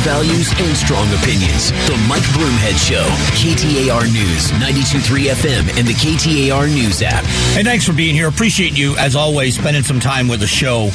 values 0.00 0.52
and 0.58 0.76
strong 0.76 1.06
opinions. 1.14 1.70
The 1.86 1.96
Mike 2.08 2.22
Broomhead 2.32 2.76
Show, 2.78 3.04
KTAR 3.36 4.10
News, 4.12 4.50
92.3 4.52 5.30
FM, 5.30 5.78
and 5.78 5.86
the 5.86 5.94
KTAR 5.94 6.72
News 6.72 7.02
app. 7.02 7.24
Hey, 7.54 7.62
thanks 7.62 7.84
for 7.84 7.92
being 7.92 8.14
here. 8.14 8.28
Appreciate 8.28 8.76
you, 8.76 8.96
as 8.96 9.14
always, 9.16 9.58
spending 9.58 9.82
some 9.82 10.00
time 10.00 10.28
with 10.28 10.40
the 10.40 10.46
show. 10.46 10.90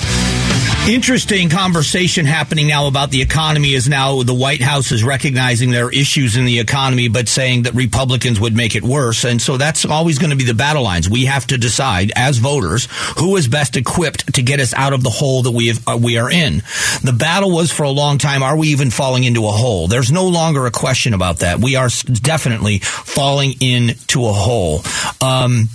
Interesting 0.87 1.49
conversation 1.49 2.27
happening 2.27 2.67
now 2.67 2.85
about 2.85 3.09
the 3.09 3.23
economy 3.23 3.73
is 3.73 3.89
now 3.89 4.21
the 4.21 4.35
White 4.35 4.61
House 4.61 4.91
is 4.91 5.03
recognizing 5.03 5.71
there 5.71 5.87
are 5.87 5.91
issues 5.91 6.37
in 6.37 6.45
the 6.45 6.59
economy, 6.59 7.07
but 7.07 7.27
saying 7.27 7.63
that 7.63 7.73
Republicans 7.73 8.39
would 8.39 8.55
make 8.55 8.75
it 8.75 8.83
worse. 8.83 9.23
And 9.23 9.41
so 9.41 9.57
that's 9.57 9.83
always 9.83 10.19
going 10.19 10.29
to 10.29 10.35
be 10.35 10.43
the 10.43 10.53
battle 10.53 10.83
lines. 10.83 11.09
We 11.09 11.25
have 11.25 11.47
to 11.47 11.57
decide 11.57 12.11
as 12.15 12.37
voters 12.37 12.87
who 13.17 13.35
is 13.35 13.47
best 13.47 13.77
equipped 13.77 14.35
to 14.35 14.43
get 14.43 14.59
us 14.59 14.75
out 14.75 14.93
of 14.93 15.01
the 15.01 15.09
hole 15.09 15.41
that 15.41 15.51
we 15.51 15.69
have, 15.69 15.87
uh, 15.87 15.97
we 15.99 16.19
are 16.19 16.29
in. 16.29 16.57
The 17.03 17.15
battle 17.17 17.49
was 17.49 17.71
for 17.71 17.81
a 17.81 17.89
long 17.89 18.19
time. 18.19 18.43
Are 18.43 18.55
we 18.55 18.67
even 18.67 18.91
falling 18.91 19.23
into 19.23 19.47
a 19.47 19.51
hole? 19.51 19.87
There's 19.87 20.11
no 20.11 20.27
longer 20.27 20.67
a 20.67 20.71
question 20.71 21.15
about 21.15 21.39
that. 21.39 21.59
We 21.59 21.77
are 21.77 21.89
definitely 22.21 22.77
falling 22.77 23.53
into 23.59 24.27
a 24.27 24.33
hole. 24.33 24.83
Um, 25.19 25.69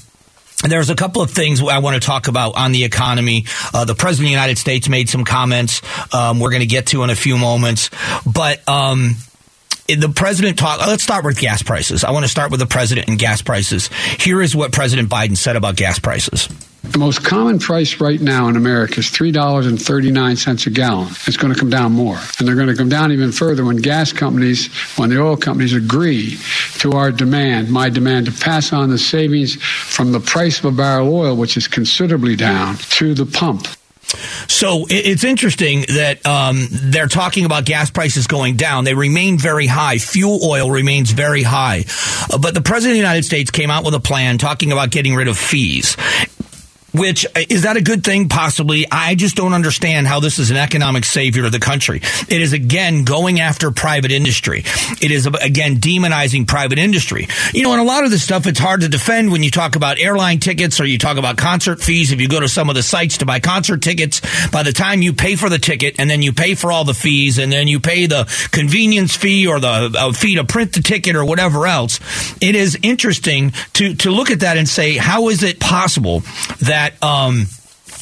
there's 0.69 0.91
a 0.91 0.95
couple 0.95 1.23
of 1.23 1.31
things 1.31 1.63
I 1.63 1.79
want 1.79 2.01
to 2.01 2.07
talk 2.07 2.29
about 2.29 2.57
on 2.57 2.73
the 2.73 2.85
economy. 2.85 3.47
Uh, 3.73 3.85
the 3.85 3.95
president 3.95 4.27
of 4.27 4.29
the 4.29 4.33
United 4.33 4.59
States 4.59 4.89
made 4.89 5.09
some 5.09 5.25
comments. 5.25 5.81
Um, 6.15 6.39
we're 6.39 6.51
going 6.51 6.61
to 6.61 6.67
get 6.67 6.89
to 6.89 7.03
in 7.03 7.11
a 7.11 7.15
few 7.15 7.39
moments, 7.39 7.91
but 8.27 8.67
um, 8.69 9.17
the 9.87 10.13
president 10.15 10.59
talked. 10.59 10.87
Let's 10.87 11.03
start 11.03 11.25
with 11.25 11.39
gas 11.39 11.63
prices. 11.63 12.05
I 12.05 12.11
want 12.11 12.25
to 12.25 12.31
start 12.31 12.51
with 12.51 12.61
the 12.61 12.67
president 12.67 13.09
and 13.09 13.19
gas 13.19 13.43
prices. 13.43 13.89
Here 14.19 14.43
is 14.43 14.55
what 14.55 14.73
President 14.73 15.09
Biden 15.09 15.37
said 15.37 15.57
about 15.57 15.77
gas 15.77 15.99
prices. 15.99 16.49
The 16.91 16.99
most 16.99 17.23
common 17.23 17.61
price 17.61 18.01
right 18.01 18.21
now 18.21 18.49
in 18.49 18.57
America 18.57 18.99
is 18.99 19.07
$3.39 19.07 20.67
a 20.67 20.71
gallon. 20.71 21.07
It's 21.27 21.37
going 21.37 21.55
to 21.55 21.59
come 21.59 21.71
down 21.71 21.93
more. 21.93 22.19
And 22.39 22.49
they're 22.49 22.57
going 22.57 22.67
to 22.67 22.75
come 22.75 22.89
down 22.89 23.13
even 23.13 23.31
further 23.31 23.65
when 23.65 23.77
gas 23.77 24.13
companies, 24.13 24.67
when 24.97 25.09
the 25.09 25.23
oil 25.23 25.37
companies 25.37 25.73
agree 25.73 26.37
to 26.79 26.93
our 26.93 27.13
demand, 27.13 27.71
my 27.71 27.91
demand 27.91 28.27
to 28.27 28.33
pass 28.33 28.73
on 28.73 28.91
the 28.91 28.99
savings 28.99 29.55
from 29.63 30.11
the 30.11 30.19
price 30.19 30.59
of 30.59 30.65
a 30.65 30.73
barrel 30.73 31.07
of 31.07 31.13
oil, 31.13 31.37
which 31.37 31.57
is 31.57 31.69
considerably 31.69 32.35
down, 32.35 32.77
to 32.77 33.15
the 33.15 33.25
pump. 33.25 33.69
So 34.49 34.87
it's 34.89 35.23
interesting 35.23 35.83
that 35.83 36.27
um, 36.27 36.67
they're 36.71 37.07
talking 37.07 37.45
about 37.45 37.65
gas 37.65 37.91
prices 37.91 38.27
going 38.27 38.57
down. 38.57 38.85
They 38.85 38.95
remain 38.95 39.39
very 39.39 39.67
high. 39.67 39.99
Fuel 39.99 40.41
oil 40.43 40.71
remains 40.71 41.13
very 41.13 41.43
high. 41.43 41.85
Uh, 42.33 42.39
but 42.39 42.55
the 42.55 42.61
president 42.61 42.93
of 42.93 43.03
the 43.03 43.09
United 43.09 43.25
States 43.25 43.51
came 43.51 43.71
out 43.71 43.85
with 43.85 43.95
a 43.95 44.01
plan 44.01 44.39
talking 44.39 44.73
about 44.73 44.91
getting 44.91 45.15
rid 45.15 45.29
of 45.29 45.39
fees. 45.39 45.97
Which 46.93 47.27
is 47.49 47.63
that 47.63 47.77
a 47.77 47.83
good 47.83 48.05
thing? 48.05 48.29
Possibly. 48.29 48.87
I 48.91 49.15
just 49.15 49.37
don't 49.37 49.53
understand 49.53 50.07
how 50.07 50.21
this 50.21 50.39
is 50.39 50.51
an 50.51 50.57
economic 50.57 51.05
savior 51.05 51.45
of 51.45 51.53
the 51.53 51.61
country. 51.61 51.99
It 52.29 52.41
is 52.41 52.53
again 52.53 53.05
going 53.05 53.41
after 53.41 53.71
private 53.71 54.11
industry. 54.11 54.65
It 55.01 55.11
is 55.11 55.27
again 55.27 55.77
demonizing 55.77 56.47
private 56.49 56.79
industry. 56.79 57.29
You 57.53 57.63
know, 57.63 57.73
and 57.73 57.81
a 57.81 57.85
lot 57.85 58.05
of 58.05 58.11
this 58.11 58.25
stuff 58.25 58.47
it's 58.47 58.59
hard 58.59 58.81
to 58.81 58.89
defend 58.89 59.31
when 59.31 59.43
you 59.43 59.51
talk 59.51 59.77
about 59.77 59.99
airline 59.99 60.41
tickets 60.41 60.81
or 60.81 60.85
you 60.85 60.99
talk 60.99 61.17
about 61.17 61.37
concert 61.37 61.81
fees. 61.81 62.13
If 62.13 62.21
you 62.21 62.29
go 62.29 62.41
to 62.41 62.49
some 62.49 62.69
of 62.69 62.75
the 62.75 62.83
sites 62.83 63.19
to 63.19 63.27
buy 63.27 63.41
concert 63.41 63.83
tickets, 63.83 64.21
by 64.49 64.63
the 64.63 64.73
time 64.73 65.03
you 65.03 65.13
pay 65.13 65.37
for 65.37 65.49
the 65.49 65.59
ticket 65.59 65.97
and 65.99 66.11
then 66.11 66.23
you 66.23 66.33
pay 66.33 66.55
for 66.55 66.73
all 66.73 66.85
the 66.85 66.95
fees 66.95 67.39
and 67.39 67.53
then 67.53 67.69
you 67.69 67.79
pay 67.79 68.07
the 68.07 68.25
convenience 68.51 69.17
fee 69.17 69.47
or 69.47 69.61
the 69.61 69.95
uh, 69.97 70.13
fee 70.13 70.37
to 70.37 70.45
print 70.45 70.73
the 70.73 70.83
ticket 70.83 71.15
or 71.15 71.25
whatever 71.25 71.67
else, 71.67 72.01
it 72.41 72.55
is 72.55 72.79
interesting 72.83 73.53
to 73.75 73.95
to 73.95 74.11
look 74.11 74.31
at 74.31 74.41
that 74.41 74.57
and 74.57 74.69
say, 74.69 74.97
how 74.97 75.29
is 75.29 75.43
it 75.43 75.61
possible 75.61 76.23
that 76.61 76.80
that 76.81 77.03
um, 77.03 77.47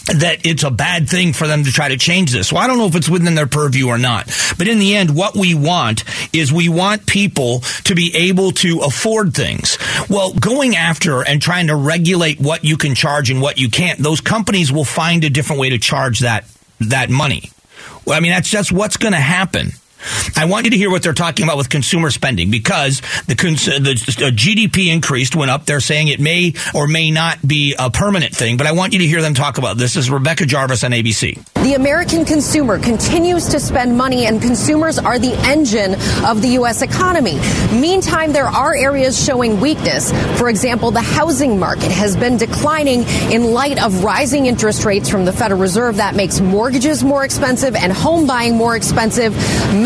that 0.07 0.47
it's 0.47 0.63
a 0.63 0.71
bad 0.71 1.09
thing 1.09 1.33
for 1.33 1.47
them 1.47 1.65
to 1.65 1.73
try 1.73 1.89
to 1.89 1.97
change 1.97 2.31
this. 2.33 2.53
Well, 2.53 2.63
I 2.63 2.67
don't 2.67 2.79
know 2.79 2.87
if 2.87 2.95
it's 2.95 3.09
within 3.09 3.35
their 3.35 3.47
purview 3.47 3.89
or 3.89 3.99
not. 3.99 4.27
But 4.57 4.69
in 4.69 4.79
the 4.79 4.97
end, 4.97 5.15
what 5.15 5.35
we 5.35 5.55
want 5.55 6.05
is 6.33 6.53
we 6.53 6.69
want 6.69 7.07
people 7.07 7.61
to 7.85 7.95
be 7.95 8.13
able 8.15 8.53
to 8.53 8.81
afford 8.81 9.35
things. 9.35 9.77
Well, 10.09 10.33
going 10.33 10.77
after 10.77 11.23
and 11.23 11.43
trying 11.43 11.67
to 11.67 11.77
regulate 11.77 12.41
what 12.41 12.65
you 12.65 12.77
can 12.77 12.95
charge 12.95 13.31
and 13.31 13.43
what 13.43 13.59
you 13.59 13.69
can't, 13.69 13.99
those 13.99 14.21
companies 14.21 14.73
will 14.73 14.85
find 14.85 15.25
a 15.25 15.31
different 15.31 15.61
way 15.61 15.71
to 15.71 15.79
charge 15.79 16.21
that, 16.21 16.45
that 16.81 17.11
money. 17.11 17.51
Well, 18.07 18.17
I 18.17 18.21
mean, 18.21 18.33
that's 18.33 18.49
just 18.49 18.73
what's 18.73 18.97
going 18.97 19.13
to 19.13 19.21
happen. 19.21 19.73
I 20.37 20.45
want 20.45 20.65
you 20.65 20.71
to 20.71 20.77
hear 20.77 20.91
what 20.91 21.03
they're 21.03 21.13
talking 21.13 21.45
about 21.45 21.57
with 21.57 21.69
consumer 21.69 22.11
spending 22.11 22.51
because 22.51 23.03
the, 23.27 23.35
cons- 23.35 23.69
uh, 23.69 23.79
the 23.79 23.93
uh, 23.93 24.31
GDP 24.31 24.93
increased, 24.93 25.35
went 25.35 25.51
up. 25.51 25.67
They're 25.67 25.81
saying 25.81 26.09
it 26.09 26.21
may 26.21 26.55
or 26.75 26.87
may 26.87 27.11
not 27.11 27.39
be 27.47 27.75
a 27.79 27.91
permanent 27.91 28.35
thing, 28.35 28.57
but 28.57 28.67
I 28.67 28.73
want 28.73 28.93
you 28.93 29.01
to 29.01 29.07
hear 29.07 29.23
them 29.23 29.35
talk 29.35 29.59
about 29.59 29.77
this. 29.77 29.95
this 29.95 30.05
is 30.05 30.11
Rebecca 30.11 30.47
Jarvis 30.47 30.85
on 30.85 30.93
ABC. 30.93 31.43
The 31.63 31.75
American 31.75 32.25
consumer 32.25 32.79
continues 32.79 33.49
to 33.49 33.59
spend 33.59 33.97
money, 33.97 34.27
and 34.27 34.41
consumers 34.41 34.99
are 34.99 35.19
the 35.19 35.35
engine 35.47 35.95
of 36.25 36.43
the 36.43 36.49
U.S. 36.61 36.83
economy. 36.83 37.39
Meantime, 37.73 38.33
there 38.33 38.47
are 38.47 38.75
areas 38.75 39.23
showing 39.23 39.61
weakness. 39.61 40.13
For 40.39 40.49
example, 40.49 40.91
the 40.91 41.01
housing 41.01 41.59
market 41.59 41.91
has 41.91 42.17
been 42.17 42.37
declining 42.37 43.03
in 43.33 43.53
light 43.53 43.83
of 43.83 44.05
rising 44.05 44.47
interest 44.47 44.85
rates 44.85 45.09
from 45.09 45.25
the 45.25 45.33
Federal 45.33 45.61
Reserve. 45.61 45.97
That 45.97 46.15
makes 46.15 46.41
mortgages 46.41 47.03
more 47.03 47.25
expensive 47.25 47.75
and 47.75 47.93
home 47.93 48.27
buying 48.27 48.55
more 48.55 48.77
expensive. 48.77 49.35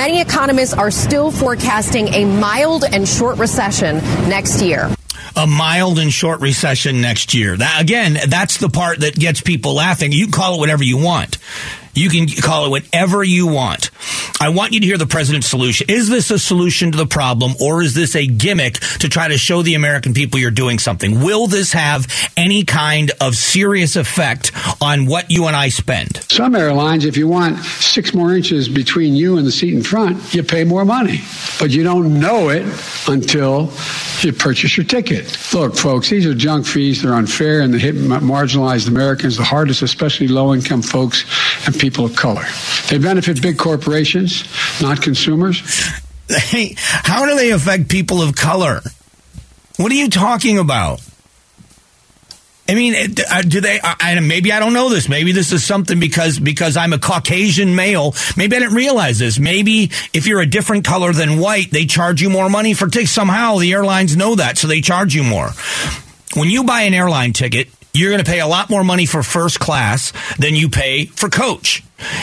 Many 0.02 0.20
economists 0.20 0.74
are 0.74 0.90
still 0.90 1.30
forecasting 1.30 2.08
a 2.08 2.24
mild 2.24 2.82
and 2.82 3.06
short 3.06 3.38
recession 3.38 3.98
next 4.28 4.60
year 4.60 4.92
a 5.36 5.46
mild 5.46 5.98
and 5.98 6.12
short 6.12 6.40
recession 6.40 7.00
next 7.00 7.32
year. 7.32 7.56
That, 7.56 7.80
again, 7.80 8.18
that's 8.28 8.58
the 8.58 8.68
part 8.68 9.00
that 9.00 9.14
gets 9.14 9.40
people 9.40 9.74
laughing. 9.74 10.12
You 10.12 10.28
call 10.28 10.56
it 10.56 10.58
whatever 10.58 10.84
you 10.84 10.98
want. 10.98 11.38
You 11.94 12.10
can 12.10 12.26
call 12.26 12.66
it 12.66 12.70
whatever 12.70 13.22
you 13.22 13.46
want. 13.46 13.90
I 14.42 14.48
want 14.48 14.72
you 14.72 14.80
to 14.80 14.86
hear 14.86 14.98
the 14.98 15.06
president's 15.06 15.46
solution. 15.46 15.86
Is 15.88 16.08
this 16.08 16.32
a 16.32 16.38
solution 16.38 16.90
to 16.90 16.98
the 16.98 17.06
problem 17.06 17.52
or 17.60 17.80
is 17.80 17.94
this 17.94 18.16
a 18.16 18.26
gimmick 18.26 18.80
to 18.98 19.08
try 19.08 19.28
to 19.28 19.38
show 19.38 19.62
the 19.62 19.74
American 19.74 20.14
people 20.14 20.40
you're 20.40 20.50
doing 20.50 20.80
something? 20.80 21.20
Will 21.20 21.46
this 21.46 21.74
have 21.74 22.08
any 22.36 22.64
kind 22.64 23.12
of 23.20 23.36
serious 23.36 23.94
effect 23.94 24.50
on 24.82 25.06
what 25.06 25.30
you 25.30 25.46
and 25.46 25.54
I 25.54 25.68
spend? 25.68 26.24
Some 26.28 26.56
airlines, 26.56 27.04
if 27.04 27.16
you 27.16 27.28
want 27.28 27.56
six 27.58 28.14
more 28.14 28.34
inches 28.34 28.68
between 28.68 29.14
you 29.14 29.38
and 29.38 29.46
the 29.46 29.52
seat 29.52 29.74
in 29.74 29.84
front, 29.84 30.34
you 30.34 30.42
pay 30.42 30.64
more 30.64 30.84
money. 30.84 31.20
But 31.60 31.70
you 31.70 31.84
don't 31.84 32.18
know 32.18 32.48
it 32.48 32.66
until 33.06 33.72
you 34.22 34.32
purchase 34.32 34.76
your 34.76 34.86
ticket. 34.86 35.38
Look, 35.54 35.76
folks, 35.76 36.10
these 36.10 36.26
are 36.26 36.34
junk 36.34 36.66
fees. 36.66 37.02
They're 37.02 37.14
unfair 37.14 37.60
and 37.60 37.72
they 37.72 37.78
hit 37.78 37.94
marginalized 37.94 38.88
Americans 38.88 39.36
the 39.36 39.44
hardest, 39.44 39.82
especially 39.82 40.26
low 40.26 40.52
income 40.52 40.82
folks 40.82 41.24
and 41.66 41.78
people 41.78 42.04
of 42.04 42.16
color. 42.16 42.44
They 42.88 42.98
benefit 42.98 43.40
big 43.40 43.56
corporations, 43.56 44.31
not 44.80 45.02
consumers. 45.02 45.62
How 46.28 47.26
do 47.26 47.36
they 47.36 47.50
affect 47.50 47.88
people 47.88 48.22
of 48.22 48.34
color? 48.34 48.80
What 49.76 49.92
are 49.92 49.96
you 49.96 50.08
talking 50.08 50.58
about? 50.58 51.00
I 52.68 52.74
mean, 52.74 52.94
uh, 53.30 53.42
do 53.42 53.60
they? 53.60 53.80
I, 53.82 54.18
maybe 54.20 54.52
I 54.52 54.60
don't 54.60 54.72
know 54.72 54.88
this. 54.88 55.08
Maybe 55.08 55.32
this 55.32 55.52
is 55.52 55.64
something 55.64 55.98
because 55.98 56.38
because 56.38 56.76
I'm 56.76 56.92
a 56.92 56.98
Caucasian 56.98 57.74
male. 57.74 58.14
Maybe 58.36 58.56
I 58.56 58.60
didn't 58.60 58.76
realize 58.76 59.18
this. 59.18 59.38
Maybe 59.38 59.90
if 60.14 60.26
you're 60.26 60.40
a 60.40 60.46
different 60.46 60.84
color 60.84 61.12
than 61.12 61.38
white, 61.38 61.70
they 61.70 61.86
charge 61.86 62.22
you 62.22 62.30
more 62.30 62.48
money 62.48 62.72
for 62.72 62.86
tickets. 62.88 63.10
Somehow 63.10 63.58
the 63.58 63.72
airlines 63.72 64.16
know 64.16 64.36
that, 64.36 64.58
so 64.58 64.68
they 64.68 64.80
charge 64.80 65.14
you 65.14 65.24
more. 65.24 65.50
When 66.34 66.48
you 66.48 66.64
buy 66.64 66.82
an 66.82 66.94
airline 66.94 67.32
ticket, 67.32 67.68
you're 67.94 68.10
going 68.10 68.24
to 68.24 68.30
pay 68.30 68.40
a 68.40 68.46
lot 68.46 68.70
more 68.70 68.84
money 68.84 69.06
for 69.06 69.22
first 69.22 69.60
class 69.60 70.12
than 70.38 70.54
you 70.54 70.68
pay 70.68 71.06
for 71.06 71.28
coach. 71.28 71.82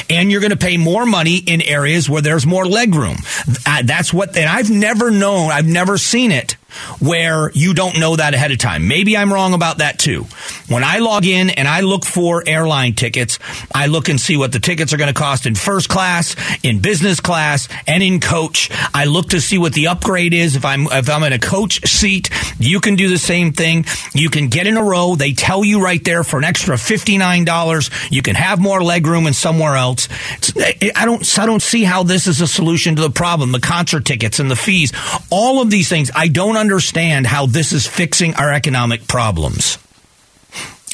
And 0.09 0.31
you're 0.31 0.41
going 0.41 0.52
to 0.52 0.57
pay 0.57 0.78
more 0.78 1.06
money 1.06 1.38
in 1.38 1.62
areas 1.62 2.09
where 2.09 2.22
there's 2.22 2.46
more 2.46 2.66
leg 2.66 2.96
room. 2.96 3.18
Uh, 3.66 3.84
that's 3.84 4.13
what, 4.13 4.35
and 4.35 4.50
I've 4.50 4.69
never 4.69 5.12
known, 5.12 5.52
I've 5.52 5.68
never 5.68 5.97
seen 5.97 6.31
it 6.31 6.57
where 7.00 7.52
you 7.53 7.74
don't 7.74 8.00
know 8.00 8.16
that 8.16 8.34
ahead 8.34 8.52
of 8.52 8.57
time. 8.57 8.88
Maybe 8.88 9.18
I'm 9.18 9.31
wrong 9.31 9.53
about 9.53 9.80
that 9.80 10.00
too. 10.00 10.25
When 10.68 10.84
I 10.84 11.00
log 11.00 11.25
in 11.25 11.50
and 11.50 11.68
I 11.68 11.81
look 11.81 12.06
for 12.06 12.44
airline 12.47 12.94
tickets, 12.94 13.40
I 13.74 13.88
look 13.88 14.09
and 14.09 14.19
see 14.19 14.38
what 14.38 14.52
the 14.52 14.59
tickets 14.59 14.94
are 14.94 14.98
going 14.98 15.13
to 15.13 15.19
cost 15.19 15.45
in 15.45 15.56
first 15.56 15.89
class, 15.89 16.36
in 16.63 16.80
business 16.80 17.19
class, 17.19 17.68
and 17.88 18.04
in 18.04 18.19
coach. 18.19 18.69
I 18.94 19.06
look 19.06 19.30
to 19.30 19.42
see 19.42 19.57
what 19.57 19.74
the 19.74 19.88
upgrade 19.88 20.33
is. 20.33 20.56
If 20.56 20.66
I'm 20.66 20.88
if 20.88 21.10
I'm 21.10 21.24
in 21.24 21.33
a 21.33 21.39
coach 21.39 21.88
seat, 21.88 22.30
you 22.60 22.80
can 22.80 22.95
do 22.95 23.10
the 23.10 23.18
same 23.18 23.54
thing. 23.54 23.86
You 24.13 24.30
can 24.30 24.48
get 24.48 24.68
in 24.68 24.77
a 24.77 24.83
row. 24.83 25.16
They 25.16 25.33
tell 25.33 25.63
you 25.63 25.81
right 25.83 26.04
there 26.04 26.24
for 26.24 26.38
an 26.38 26.45
extra 26.45 26.77
fifty 26.77 27.18
nine 27.18 27.45
dollars, 27.45 27.89
you 28.10 28.21
can 28.21 28.36
have 28.36 28.60
more 28.60 28.80
legroom 28.80 29.25
and 29.25 29.36
somewhere 29.36 29.75
else. 29.75 30.07
Eh, 30.56 30.92
I 30.95 31.06
don't 31.06 31.39
I 31.39 31.45
don't 31.45 31.62
see 31.62 31.83
how 31.83 32.04
this 32.04 32.27
is 32.27 32.42
a 32.42 32.48
solution 32.48 32.95
to 32.95 33.01
the 33.01 33.10
problem. 33.10 33.51
The 33.51 33.60
concert 33.60 34.06
tickets 34.06 34.39
and 34.39 34.50
the 34.51 34.56
fees, 34.56 34.92
all 35.30 35.62
of 35.62 35.69
these 35.69 35.89
things, 35.89 36.12
I 36.16 36.27
don't 36.27 36.57
understand 36.59 37.25
how 37.25 37.45
this 37.45 37.73
is 37.73 37.88
fixing 37.88 38.35
our 38.35 38.53
economic 38.53 39.07
problems. 39.07 39.77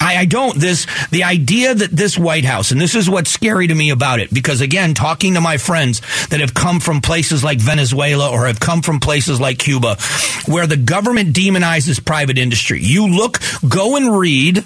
I, 0.01 0.17
I, 0.17 0.25
don't. 0.25 0.57
This 0.59 0.87
the 1.09 1.23
idea 1.23 1.73
that 1.73 1.89
this 1.89 2.17
White 2.17 2.45
House, 2.45 2.71
and 2.71 2.79
this 2.79 2.95
is 2.95 3.09
what's 3.09 3.31
scary 3.31 3.67
to 3.67 3.75
me 3.75 3.89
about 3.89 4.19
it, 4.19 4.33
because 4.33 4.61
again, 4.61 4.93
talking 4.93 5.35
to 5.35 5.41
my 5.41 5.57
friends 5.57 6.01
that 6.27 6.41
have 6.41 6.53
come 6.53 6.79
from 6.79 7.01
places 7.01 7.43
like 7.43 7.59
Venezuela 7.59 8.29
or 8.29 8.47
have 8.47 8.59
come 8.59 8.81
from 8.81 8.99
places 8.99 9.39
like 9.39 9.57
Cuba, 9.57 9.97
where 10.47 10.67
the 10.67 10.77
government 10.77 11.35
demonizes 11.35 12.03
private 12.03 12.37
industry. 12.37 12.81
You 12.81 13.07
look, 13.07 13.39
go 13.67 13.95
and 13.95 14.17
read 14.17 14.63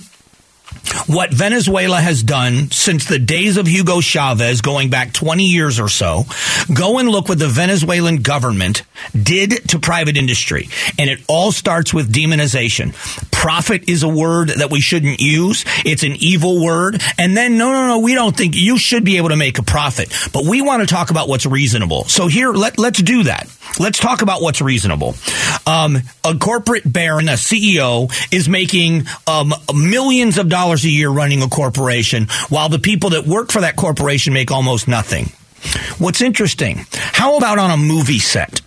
what 1.08 1.32
Venezuela 1.32 2.00
has 2.00 2.24
done 2.24 2.70
since 2.72 3.06
the 3.06 3.20
days 3.20 3.58
of 3.58 3.68
Hugo 3.68 4.02
Chavez, 4.02 4.62
going 4.62 4.90
back 4.90 5.14
20 5.14 5.44
years 5.44 5.80
or 5.80 5.90
so. 5.90 6.26
Go 6.74 7.00
and 7.00 7.10
look 7.10 7.30
what 7.30 7.40
the 7.40 7.48
Venezuelan 7.48 8.18
government 8.18 8.84
did 9.20 9.70
to 9.70 9.80
private 9.80 10.18
industry. 10.18 10.70
And 10.98 11.10
it 11.10 11.20
all 11.28 11.52
starts 11.52 11.94
with 11.94 12.14
demonization. 12.14 12.94
Profit 13.32 13.90
is 13.90 14.04
a 14.04 14.10
word 14.10 14.50
that 14.50 14.70
we 14.70 14.82
shouldn't 14.82 15.20
use. 15.20 15.66
It's 15.86 16.04
an 16.04 16.16
evil 16.18 16.64
word. 16.64 17.02
And 17.18 17.36
then, 17.36 17.58
no, 17.58 17.72
no, 17.72 17.88
no, 17.88 18.00
we 18.00 18.14
don't 18.14 18.36
think 18.36 18.56
you 18.56 18.78
should 18.78 19.04
be 19.04 19.18
able 19.18 19.30
to 19.30 19.38
make 19.38 19.58
a 19.58 19.64
profit. 19.64 20.14
But 20.34 20.46
we 20.46 20.62
want 20.62 20.88
to 20.88 20.94
talk 20.94 21.10
about 21.10 21.28
what's 21.28 21.46
reasonable. 21.46 22.04
So 22.06 22.28
here, 22.28 22.52
let, 22.52 22.78
let's 22.78 23.02
do 23.02 23.24
that. 23.24 23.50
Let's 23.80 24.00
talk 24.00 24.22
about 24.22 24.42
what's 24.42 24.62
reasonable. 24.62 25.16
Um, 25.66 26.00
a 26.24 26.36
corporate 26.36 26.92
baron, 26.92 27.30
a 27.30 27.34
CEO, 27.34 28.12
is 28.34 28.50
making 28.50 29.06
um, 29.28 29.54
millions 29.74 30.38
of 30.38 30.50
dollars 30.50 30.59
a 30.68 30.90
year 30.90 31.10
running 31.10 31.42
a 31.42 31.48
corporation, 31.48 32.28
while 32.50 32.70
the 32.70 32.80
people 32.80 33.12
that 33.12 33.26
work 33.26 33.52
for 33.52 33.62
that 33.62 33.76
corporation 33.76 34.34
make 34.34 34.52
almost 34.52 34.88
nothing. 34.88 35.26
What's 35.98 36.22
interesting? 36.22 36.86
How 36.94 37.38
about 37.38 37.60
on 37.60 37.72
a 37.72 37.78
movie 37.78 38.20
set? 38.20 38.62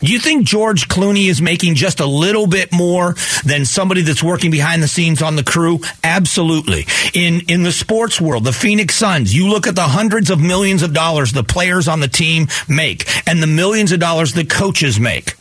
Do 0.00 0.12
you 0.12 0.18
think 0.18 0.44
George 0.44 0.88
Clooney 0.88 1.28
is 1.28 1.40
making 1.40 1.76
just 1.76 1.98
a 2.00 2.06
little 2.06 2.46
bit 2.46 2.72
more 2.72 3.14
than 3.44 3.64
somebody 3.64 4.02
that's 4.02 4.22
working 4.22 4.50
behind 4.50 4.82
the 4.82 4.88
scenes 4.88 5.22
on 5.22 5.36
the 5.36 5.42
crew? 5.42 5.80
Absolutely. 6.02 6.86
In 7.14 7.40
in 7.48 7.62
the 7.62 7.72
sports 7.72 8.20
world, 8.20 8.44
the 8.44 8.52
Phoenix 8.52 8.96
Suns, 8.96 9.34
you 9.34 9.48
look 9.48 9.66
at 9.66 9.74
the 9.74 9.82
hundreds 9.82 10.28
of 10.28 10.40
millions 10.40 10.82
of 10.82 10.92
dollars 10.92 11.32
the 11.32 11.42
players 11.42 11.88
on 11.88 12.00
the 12.00 12.08
team 12.08 12.48
make 12.68 13.08
and 13.26 13.42
the 13.42 13.46
millions 13.46 13.92
of 13.92 14.00
dollars 14.00 14.34
the 14.34 14.44
coaches 14.44 15.00
make. 15.00 15.36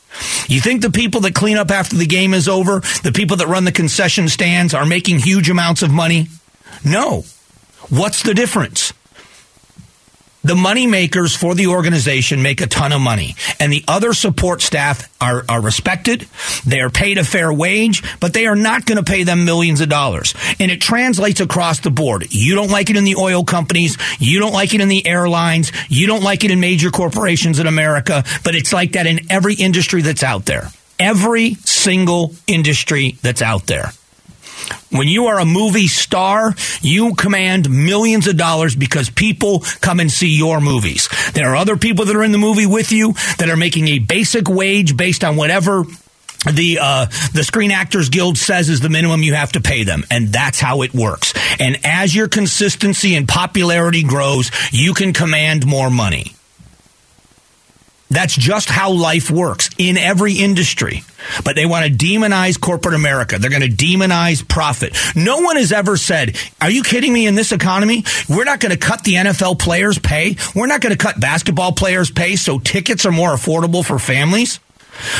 You 0.48 0.62
think 0.62 0.81
the 0.81 0.92
people 0.92 1.21
that 1.21 1.36
clean 1.36 1.57
up 1.57 1.71
after 1.71 1.95
the 1.95 2.06
game 2.06 2.33
is 2.33 2.48
over, 2.48 2.81
the 3.04 3.12
people 3.13 3.38
that 3.38 3.48
run 3.48 3.65
the 3.65 3.71
concession 3.71 4.30
stands 4.30 4.74
are 4.74 4.86
making 4.86 5.19
huge 5.19 5.50
amounts 5.50 5.81
of 5.81 5.92
money? 5.92 6.27
No. 6.86 7.24
What's 7.89 8.24
the 8.24 8.33
difference? 8.33 8.94
The 10.44 10.56
money 10.56 10.88
makers 10.88 11.36
for 11.36 11.56
the 11.56 11.68
organization 11.68 12.42
make 12.42 12.62
a 12.62 12.68
ton 12.68 12.92
of 12.92 13.01
money 13.01 13.36
and 13.60 13.72
the 13.72 13.84
other 13.88 14.13
support 14.13 14.62
staff 14.62 15.10
are, 15.22 15.45
are 15.48 15.62
respected. 15.62 16.28
They 16.66 16.81
are 16.81 16.90
paid 16.90 17.18
a 17.18 17.24
fair 17.24 17.51
wage 17.51 18.04
but 18.19 18.34
they 18.34 18.48
are 18.48 18.56
not 18.56 18.86
going 18.86 19.04
to 19.04 19.10
pay 19.10 19.24
them 19.24 19.45
millions 19.45 19.81
of 19.81 19.90
dollars. 19.90 20.34
And 20.60 20.72
it 20.72 20.81
translates 20.81 21.40
across 21.40 21.80
the 21.80 21.92
board. 21.92 22.34
You 22.34 22.56
don't 22.56 22.72
like 22.72 22.90
it 22.90 22.98
in 22.98 23.04
the 23.04 23.16
oil 23.16 23.44
companies 23.44 23.98
you 24.19 24.40
don't 24.40 24.54
like 24.54 24.74
it 24.74 24.81
in 24.81 24.90
the 24.90 25.06
airlines 25.07 25.72
you 25.90 26.07
don't 26.07 26.24
like 26.24 26.44
it 26.44 26.51
in 26.51 26.60
major 26.60 26.90
corporations 26.90 27.60
in 27.60 27.68
america 27.68 28.24
but 28.44 28.56
it's 28.56 28.74
like 28.74 28.94
that 28.94 29.07
in 29.07 29.31
every 29.31 29.56
industry 29.56 30.01
that's 30.01 30.24
out 30.24 30.45
there. 30.45 30.69
Every 31.00 31.56
single 31.56 32.34
industry 32.48 33.18
that's 33.22 33.42
out 33.42 33.66
there 33.68 33.92
when 34.92 35.07
you 35.07 35.27
are 35.27 35.39
a 35.39 35.45
movie 35.45 35.88
star, 35.88 36.54
you 36.81 37.15
command 37.15 37.69
millions 37.69 38.27
of 38.27 38.38
dollars 38.38 38.75
because 38.75 39.10
people 39.10 39.62
come 39.81 40.00
and 40.00 40.12
see 40.12 40.38
your 40.38 40.62
movies. 40.62 41.10
There 41.33 41.50
are 41.50 41.56
other 41.56 41.77
people 41.77 42.06
that 42.06 42.15
are 42.15 42.24
in 42.24 42.31
the 42.31 42.38
movie 42.38 42.68
with 42.68 42.92
you 42.92 43.13
that 43.38 43.50
are 43.50 43.57
making 43.57 43.88
a 43.88 44.00
basic 44.00 44.48
wage 44.48 44.95
based 44.95 45.24
on 45.24 45.36
whatever 45.36 45.86
the 46.51 46.80
uh, 46.81 47.06
the 47.33 47.44
Screen 47.44 47.71
Actors 47.71 48.10
Guild 48.10 48.38
says 48.38 48.69
is 48.69 48.81
the 48.81 48.89
minimum 48.89 49.24
you 49.24 49.33
have 49.33 49.54
to 49.54 49.62
pay 49.62 49.83
them, 49.83 50.04
and 50.12 50.27
that's 50.27 50.60
how 50.60 50.81
it 50.81 50.94
works. 50.94 51.33
And 51.59 51.80
as 51.86 52.13
your 52.13 52.27
consistency 52.27 53.16
and 53.16 53.27
popularity 53.27 54.04
grows, 54.04 54.51
you 54.71 54.94
can 54.94 55.13
command 55.13 55.66
more 55.66 55.89
money. 55.89 56.36
That's 58.13 58.36
just 58.36 58.69
how 58.69 58.92
life 58.92 59.31
works 59.31 59.69
in 59.77 59.98
every 59.98 60.33
industry. 60.33 61.04
But 61.44 61.56
they 61.56 61.65
want 61.65 61.86
to 61.86 61.92
demonize 61.92 62.60
corporate 62.60 62.95
America. 62.95 63.39
They're 63.39 63.50
going 63.50 63.62
to 63.62 63.69
demonize 63.69 64.48
profit. 64.48 64.95
No 65.15 65.39
one 65.39 65.56
has 65.56 65.71
ever 65.71 65.98
said, 65.98 66.38
Are 66.62 66.69
you 66.69 66.83
kidding 66.83 67.13
me 67.13 67.27
in 67.27 67.36
this 67.36 67.51
economy? 67.51 68.04
We're 68.30 68.44
not 68.44 68.60
going 68.60 68.71
to 68.71 68.77
cut 68.77 69.04
the 69.04 69.13
NFL 69.13 69.60
players' 69.60 69.98
pay. 70.00 70.38
We're 70.54 70.68
not 70.68 70.81
going 70.81 70.95
to 70.95 71.04
cut 71.04 71.19
basketball 71.19 71.71
players' 71.71 72.12
pay 72.12 72.36
so 72.36 72.60
tickets 72.60 73.06
are 73.06 73.12
more 73.12 73.31
affordable 73.31 73.86
for 73.86 74.00
families. 74.00 74.59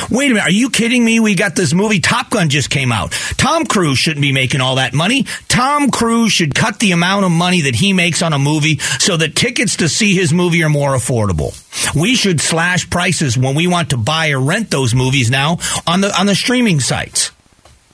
Wait 0.10 0.31
a 0.31 0.34
minute, 0.34 0.48
are 0.48 0.52
you 0.52 0.70
kidding 0.70 1.04
me? 1.04 1.20
We 1.20 1.36
got 1.36 1.56
this 1.56 1.74
movie 1.74 2.00
Top 2.00 2.30
Gun 2.30 2.50
just 2.50 2.70
came 2.70 2.92
out. 2.92 3.12
Tom 3.38 3.66
Cruise 3.66 3.98
shouldn't 3.98 4.22
be 4.22 4.31
making 4.31 4.62
all 4.62 4.75
that 4.75 4.94
money. 4.94 5.24
Tom 5.48 5.90
Cruise 5.90 6.31
should 6.31 6.56
cut 6.56 6.80
the 6.80 6.92
amount 6.92 7.25
of 7.25 7.31
money 7.31 7.62
that 7.62 7.75
he 7.75 7.94
makes 7.94 8.22
on 8.22 8.34
a 8.34 8.40
movie 8.40 8.78
so 9.00 9.18
that 9.18 9.36
tickets 9.36 9.78
to 9.78 9.90
see 9.90 10.14
his 10.14 10.34
movie 10.34 10.64
are 10.64 10.70
more 10.70 10.92
affordable. 10.92 11.54
We 11.96 12.16
should 12.16 12.40
slash 12.40 12.90
prices 12.90 13.38
when 13.38 13.56
we 13.56 13.68
want 13.68 13.90
to 13.92 13.98
buy 13.98 14.31
or 14.31 14.40
rent 14.40 14.70
those 14.72 14.94
movies 14.94 15.30
now 15.30 15.58
on 15.88 16.02
the 16.02 16.18
on 16.18 16.25
the 16.25 16.36
streaming 16.36 16.80
sites. 16.80 17.31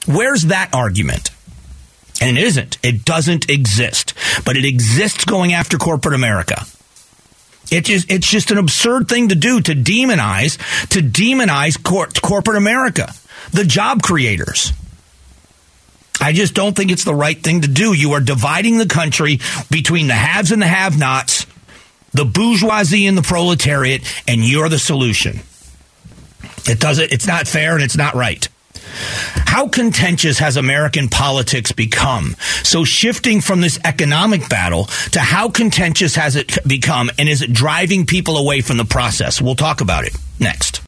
Where's 0.06 0.44
that 0.44 0.70
argument? 0.74 1.30
And 2.20 2.36
it 2.36 2.44
isn't. 2.44 2.78
It 2.82 3.04
doesn't 3.04 3.48
exist. 3.48 4.14
But 4.44 4.56
it 4.56 4.64
exists 4.64 5.24
going 5.24 5.54
after 5.54 5.78
corporate 5.78 6.14
America. 6.14 6.66
It 7.70 7.84
just, 7.84 8.10
it's 8.10 8.28
just 8.28 8.50
an 8.50 8.58
absurd 8.58 9.08
thing 9.08 9.28
to 9.28 9.34
do 9.34 9.60
to 9.60 9.74
demonize, 9.74 10.58
to 10.88 11.00
demonize 11.00 11.80
cor- 11.82 12.08
corporate 12.22 12.56
America, 12.56 13.12
the 13.52 13.64
job 13.64 14.02
creators. 14.02 14.72
I 16.20 16.32
just 16.32 16.54
don't 16.54 16.76
think 16.76 16.90
it's 16.90 17.04
the 17.04 17.14
right 17.14 17.40
thing 17.40 17.62
to 17.62 17.68
do. 17.68 17.94
You 17.94 18.12
are 18.12 18.20
dividing 18.20 18.76
the 18.76 18.86
country 18.86 19.40
between 19.70 20.08
the 20.08 20.14
haves 20.14 20.52
and 20.52 20.60
the 20.60 20.66
have 20.66 20.98
nots, 20.98 21.46
the 22.12 22.24
bourgeoisie 22.24 23.06
and 23.06 23.16
the 23.16 23.22
proletariat, 23.22 24.02
and 24.28 24.42
you're 24.42 24.68
the 24.68 24.78
solution. 24.78 25.40
It 26.66 26.78
doesn't, 26.78 27.12
it's 27.12 27.26
not 27.26 27.48
fair 27.48 27.74
and 27.74 27.82
it's 27.82 27.96
not 27.96 28.14
right. 28.14 28.48
How 29.46 29.68
contentious 29.68 30.38
has 30.38 30.56
American 30.56 31.08
politics 31.08 31.72
become? 31.72 32.36
So 32.62 32.84
shifting 32.84 33.40
from 33.40 33.60
this 33.60 33.78
economic 33.84 34.48
battle 34.48 34.84
to 35.12 35.20
how 35.20 35.48
contentious 35.48 36.14
has 36.16 36.36
it 36.36 36.58
become 36.66 37.10
and 37.18 37.28
is 37.28 37.42
it 37.42 37.52
driving 37.52 38.06
people 38.06 38.36
away 38.36 38.60
from 38.60 38.76
the 38.76 38.84
process? 38.84 39.40
We'll 39.40 39.54
talk 39.54 39.80
about 39.80 40.04
it 40.04 40.16
next. 40.38 40.82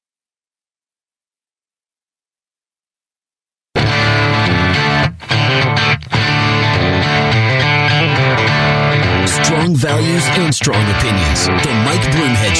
Strong 9.52 9.76
values 9.76 10.24
and 10.38 10.54
strong 10.54 10.82
opinions. 10.90 11.46
The 11.46 11.72
Mike 11.84 12.04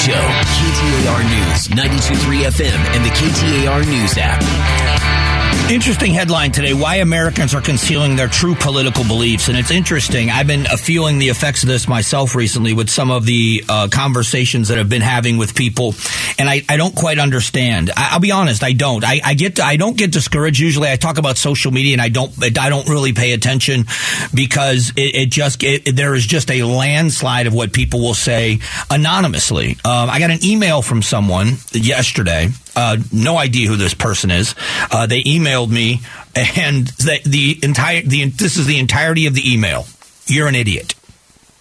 Show. 0.02 0.14
KTAR 0.14 1.22
News, 1.22 1.68
92.3 1.68 2.46
FM, 2.50 2.76
and 2.92 3.04
the 3.04 3.10
KTAR 3.10 3.86
News 3.86 4.18
app. 4.18 5.41
Interesting 5.72 6.12
headline 6.12 6.52
today 6.52 6.74
why 6.74 6.96
Americans 6.96 7.54
are 7.54 7.62
concealing 7.62 8.14
their 8.14 8.28
true 8.28 8.54
political 8.54 9.04
beliefs. 9.04 9.48
And 9.48 9.56
it's 9.56 9.70
interesting. 9.70 10.28
I've 10.28 10.46
been 10.46 10.66
uh, 10.66 10.76
feeling 10.76 11.18
the 11.18 11.30
effects 11.30 11.62
of 11.62 11.68
this 11.70 11.88
myself 11.88 12.34
recently 12.34 12.74
with 12.74 12.90
some 12.90 13.10
of 13.10 13.24
the 13.24 13.64
uh, 13.70 13.88
conversations 13.90 14.68
that 14.68 14.78
I've 14.78 14.90
been 14.90 15.00
having 15.00 15.38
with 15.38 15.54
people. 15.54 15.94
And 16.38 16.46
I, 16.46 16.62
I 16.68 16.76
don't 16.76 16.94
quite 16.94 17.18
understand. 17.18 17.90
I, 17.96 18.10
will 18.12 18.20
be 18.20 18.32
honest, 18.32 18.62
I 18.62 18.74
don't. 18.74 19.02
I, 19.02 19.22
I 19.24 19.32
get 19.32 19.56
to, 19.56 19.64
I 19.64 19.76
don't 19.76 19.96
get 19.96 20.12
discouraged. 20.12 20.60
Usually 20.60 20.90
I 20.90 20.96
talk 20.96 21.16
about 21.16 21.38
social 21.38 21.72
media 21.72 21.94
and 21.94 22.02
I 22.02 22.10
don't 22.10 22.32
I 22.42 22.68
don't 22.68 22.88
really 22.88 23.14
pay 23.14 23.32
attention 23.32 23.86
because 24.34 24.92
it, 24.94 25.14
it 25.14 25.30
just 25.30 25.62
it, 25.62 25.96
there 25.96 26.14
is 26.14 26.26
just 26.26 26.50
a 26.50 26.64
landslide 26.64 27.46
of 27.46 27.54
what 27.54 27.72
people 27.72 28.00
will 28.00 28.12
say 28.12 28.58
anonymously. 28.90 29.78
Um, 29.86 30.10
I 30.10 30.18
got 30.18 30.30
an 30.30 30.44
email 30.44 30.82
from 30.82 31.00
someone 31.00 31.56
yesterday 31.72 32.50
uh, 32.76 32.96
no 33.12 33.36
idea 33.36 33.68
who 33.68 33.76
this 33.76 33.94
person 33.94 34.30
is. 34.30 34.54
Uh, 34.90 35.06
they 35.06 35.22
emailed 35.22 35.70
me, 35.70 36.00
and 36.34 36.86
the, 36.86 37.20
the 37.24 37.58
entire 37.62 38.02
the 38.02 38.24
this 38.30 38.56
is 38.56 38.66
the 38.66 38.78
entirety 38.78 39.26
of 39.26 39.34
the 39.34 39.52
email. 39.52 39.86
You're 40.26 40.48
an 40.48 40.54
idiot. 40.54 40.94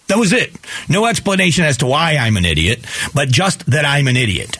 That 0.08 0.18
was 0.18 0.32
it. 0.32 0.52
No 0.88 1.06
explanation 1.06 1.64
as 1.64 1.78
to 1.78 1.86
why 1.86 2.16
I'm 2.16 2.36
an 2.36 2.44
idiot, 2.44 2.84
but 3.14 3.28
just 3.28 3.66
that 3.66 3.84
I'm 3.84 4.08
an 4.08 4.16
idiot. 4.16 4.58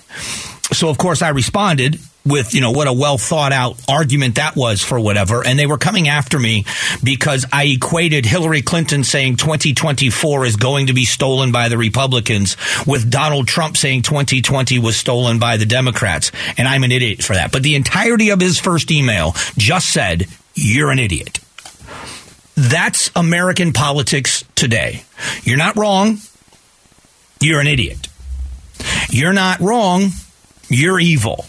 So 0.72 0.88
of 0.88 0.98
course 0.98 1.22
I 1.22 1.28
responded 1.30 1.98
with, 2.24 2.54
you 2.54 2.60
know, 2.60 2.70
what 2.70 2.88
a 2.88 2.92
well 2.92 3.18
thought 3.18 3.52
out 3.52 3.80
argument 3.88 4.36
that 4.36 4.56
was 4.56 4.82
for 4.82 4.98
whatever. 4.98 5.44
And 5.44 5.58
they 5.58 5.66
were 5.66 5.78
coming 5.78 6.08
after 6.08 6.38
me 6.38 6.64
because 7.02 7.46
I 7.52 7.64
equated 7.64 8.24
Hillary 8.24 8.62
Clinton 8.62 9.04
saying 9.04 9.36
2024 9.36 10.46
is 10.46 10.56
going 10.56 10.86
to 10.86 10.92
be 10.92 11.04
stolen 11.04 11.52
by 11.52 11.68
the 11.68 11.78
Republicans 11.78 12.56
with 12.86 13.10
Donald 13.10 13.48
Trump 13.48 13.76
saying 13.76 14.02
2020 14.02 14.78
was 14.78 14.96
stolen 14.96 15.38
by 15.38 15.56
the 15.56 15.66
Democrats. 15.66 16.32
And 16.56 16.68
I'm 16.68 16.84
an 16.84 16.92
idiot 16.92 17.22
for 17.22 17.34
that. 17.34 17.52
But 17.52 17.62
the 17.62 17.74
entirety 17.74 18.30
of 18.30 18.40
his 18.40 18.58
first 18.58 18.90
email 18.90 19.32
just 19.56 19.92
said, 19.92 20.26
you're 20.54 20.90
an 20.90 20.98
idiot. 20.98 21.40
That's 22.54 23.10
American 23.16 23.72
politics 23.72 24.44
today. 24.54 25.04
You're 25.42 25.56
not 25.56 25.76
wrong. 25.76 26.18
You're 27.40 27.60
an 27.60 27.66
idiot. 27.66 28.08
You're 29.10 29.32
not 29.32 29.60
wrong. 29.60 30.10
You're 30.68 31.00
evil. 31.00 31.46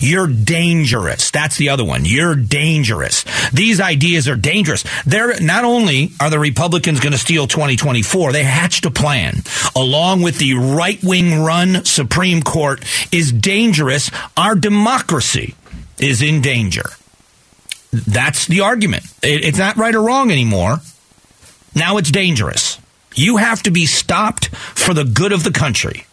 You're 0.00 0.26
dangerous. 0.26 1.30
That's 1.30 1.56
the 1.56 1.68
other 1.68 1.84
one. 1.84 2.04
You're 2.04 2.34
dangerous. 2.34 3.24
These 3.52 3.80
ideas 3.80 4.28
are 4.28 4.36
dangerous. 4.36 4.84
They're 5.04 5.40
not 5.40 5.64
only 5.64 6.10
are 6.20 6.30
the 6.30 6.38
Republicans 6.38 7.00
going 7.00 7.12
to 7.12 7.18
steal 7.18 7.46
2024, 7.46 8.32
they 8.32 8.44
hatched 8.44 8.84
a 8.86 8.90
plan 8.90 9.42
along 9.74 10.22
with 10.22 10.38
the 10.38 10.54
right 10.54 11.02
wing 11.02 11.40
run 11.40 11.84
Supreme 11.84 12.42
Court 12.42 12.84
is 13.12 13.32
dangerous. 13.32 14.10
Our 14.36 14.54
democracy 14.54 15.54
is 15.98 16.22
in 16.22 16.40
danger. 16.40 16.90
That's 17.92 18.46
the 18.46 18.60
argument. 18.60 19.04
It's 19.22 19.58
not 19.58 19.76
right 19.76 19.94
or 19.94 20.02
wrong 20.02 20.30
anymore. 20.30 20.80
Now 21.74 21.96
it's 21.98 22.10
dangerous. 22.10 22.78
You 23.14 23.38
have 23.38 23.62
to 23.62 23.70
be 23.70 23.86
stopped 23.86 24.48
for 24.48 24.92
the 24.92 25.04
good 25.04 25.32
of 25.32 25.44
the 25.44 25.52
country. 25.52 26.06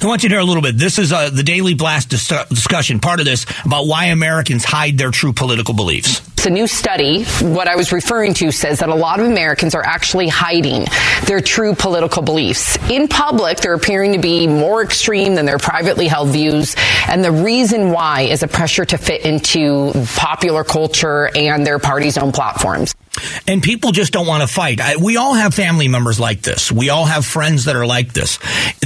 I 0.00 0.06
want 0.06 0.22
you 0.22 0.28
to 0.28 0.34
hear 0.34 0.40
a 0.40 0.44
little 0.44 0.62
bit. 0.62 0.76
This 0.76 0.98
is 0.98 1.12
uh, 1.12 1.30
the 1.30 1.42
Daily 1.42 1.74
Blast 1.74 2.10
dis- 2.10 2.28
discussion, 2.48 3.00
part 3.00 3.18
of 3.18 3.26
this, 3.26 3.46
about 3.64 3.86
why 3.86 4.06
Americans 4.06 4.64
hide 4.64 4.98
their 4.98 5.10
true 5.10 5.32
political 5.32 5.74
beliefs. 5.74 6.20
It's 6.32 6.44
a 6.44 6.50
new 6.50 6.66
study. 6.66 7.24
What 7.40 7.66
I 7.66 7.76
was 7.76 7.92
referring 7.92 8.34
to 8.34 8.52
says 8.52 8.80
that 8.80 8.90
a 8.90 8.94
lot 8.94 9.20
of 9.20 9.26
Americans 9.26 9.74
are 9.74 9.84
actually 9.84 10.28
hiding 10.28 10.84
their 11.24 11.40
true 11.40 11.74
political 11.74 12.22
beliefs. 12.22 12.76
In 12.90 13.08
public, 13.08 13.58
they're 13.58 13.74
appearing 13.74 14.12
to 14.12 14.18
be 14.18 14.46
more 14.46 14.82
extreme 14.82 15.34
than 15.34 15.46
their 15.46 15.58
privately 15.58 16.08
held 16.08 16.28
views. 16.28 16.76
And 17.08 17.24
the 17.24 17.32
reason 17.32 17.90
why 17.90 18.22
is 18.22 18.42
a 18.42 18.48
pressure 18.48 18.84
to 18.84 18.98
fit 18.98 19.22
into 19.24 19.92
popular 20.14 20.62
culture 20.62 21.30
and 21.34 21.66
their 21.66 21.78
party's 21.78 22.18
own 22.18 22.32
platforms. 22.32 22.94
And 23.46 23.62
people 23.62 23.92
just 23.92 24.12
don't 24.12 24.26
want 24.26 24.42
to 24.42 24.48
fight. 24.48 24.80
I, 24.80 24.96
we 24.96 25.16
all 25.16 25.34
have 25.34 25.54
family 25.54 25.88
members 25.88 26.18
like 26.20 26.42
this. 26.42 26.70
We 26.70 26.90
all 26.90 27.04
have 27.04 27.24
friends 27.24 27.64
that 27.64 27.76
are 27.76 27.86
like 27.86 28.12
this. 28.12 28.38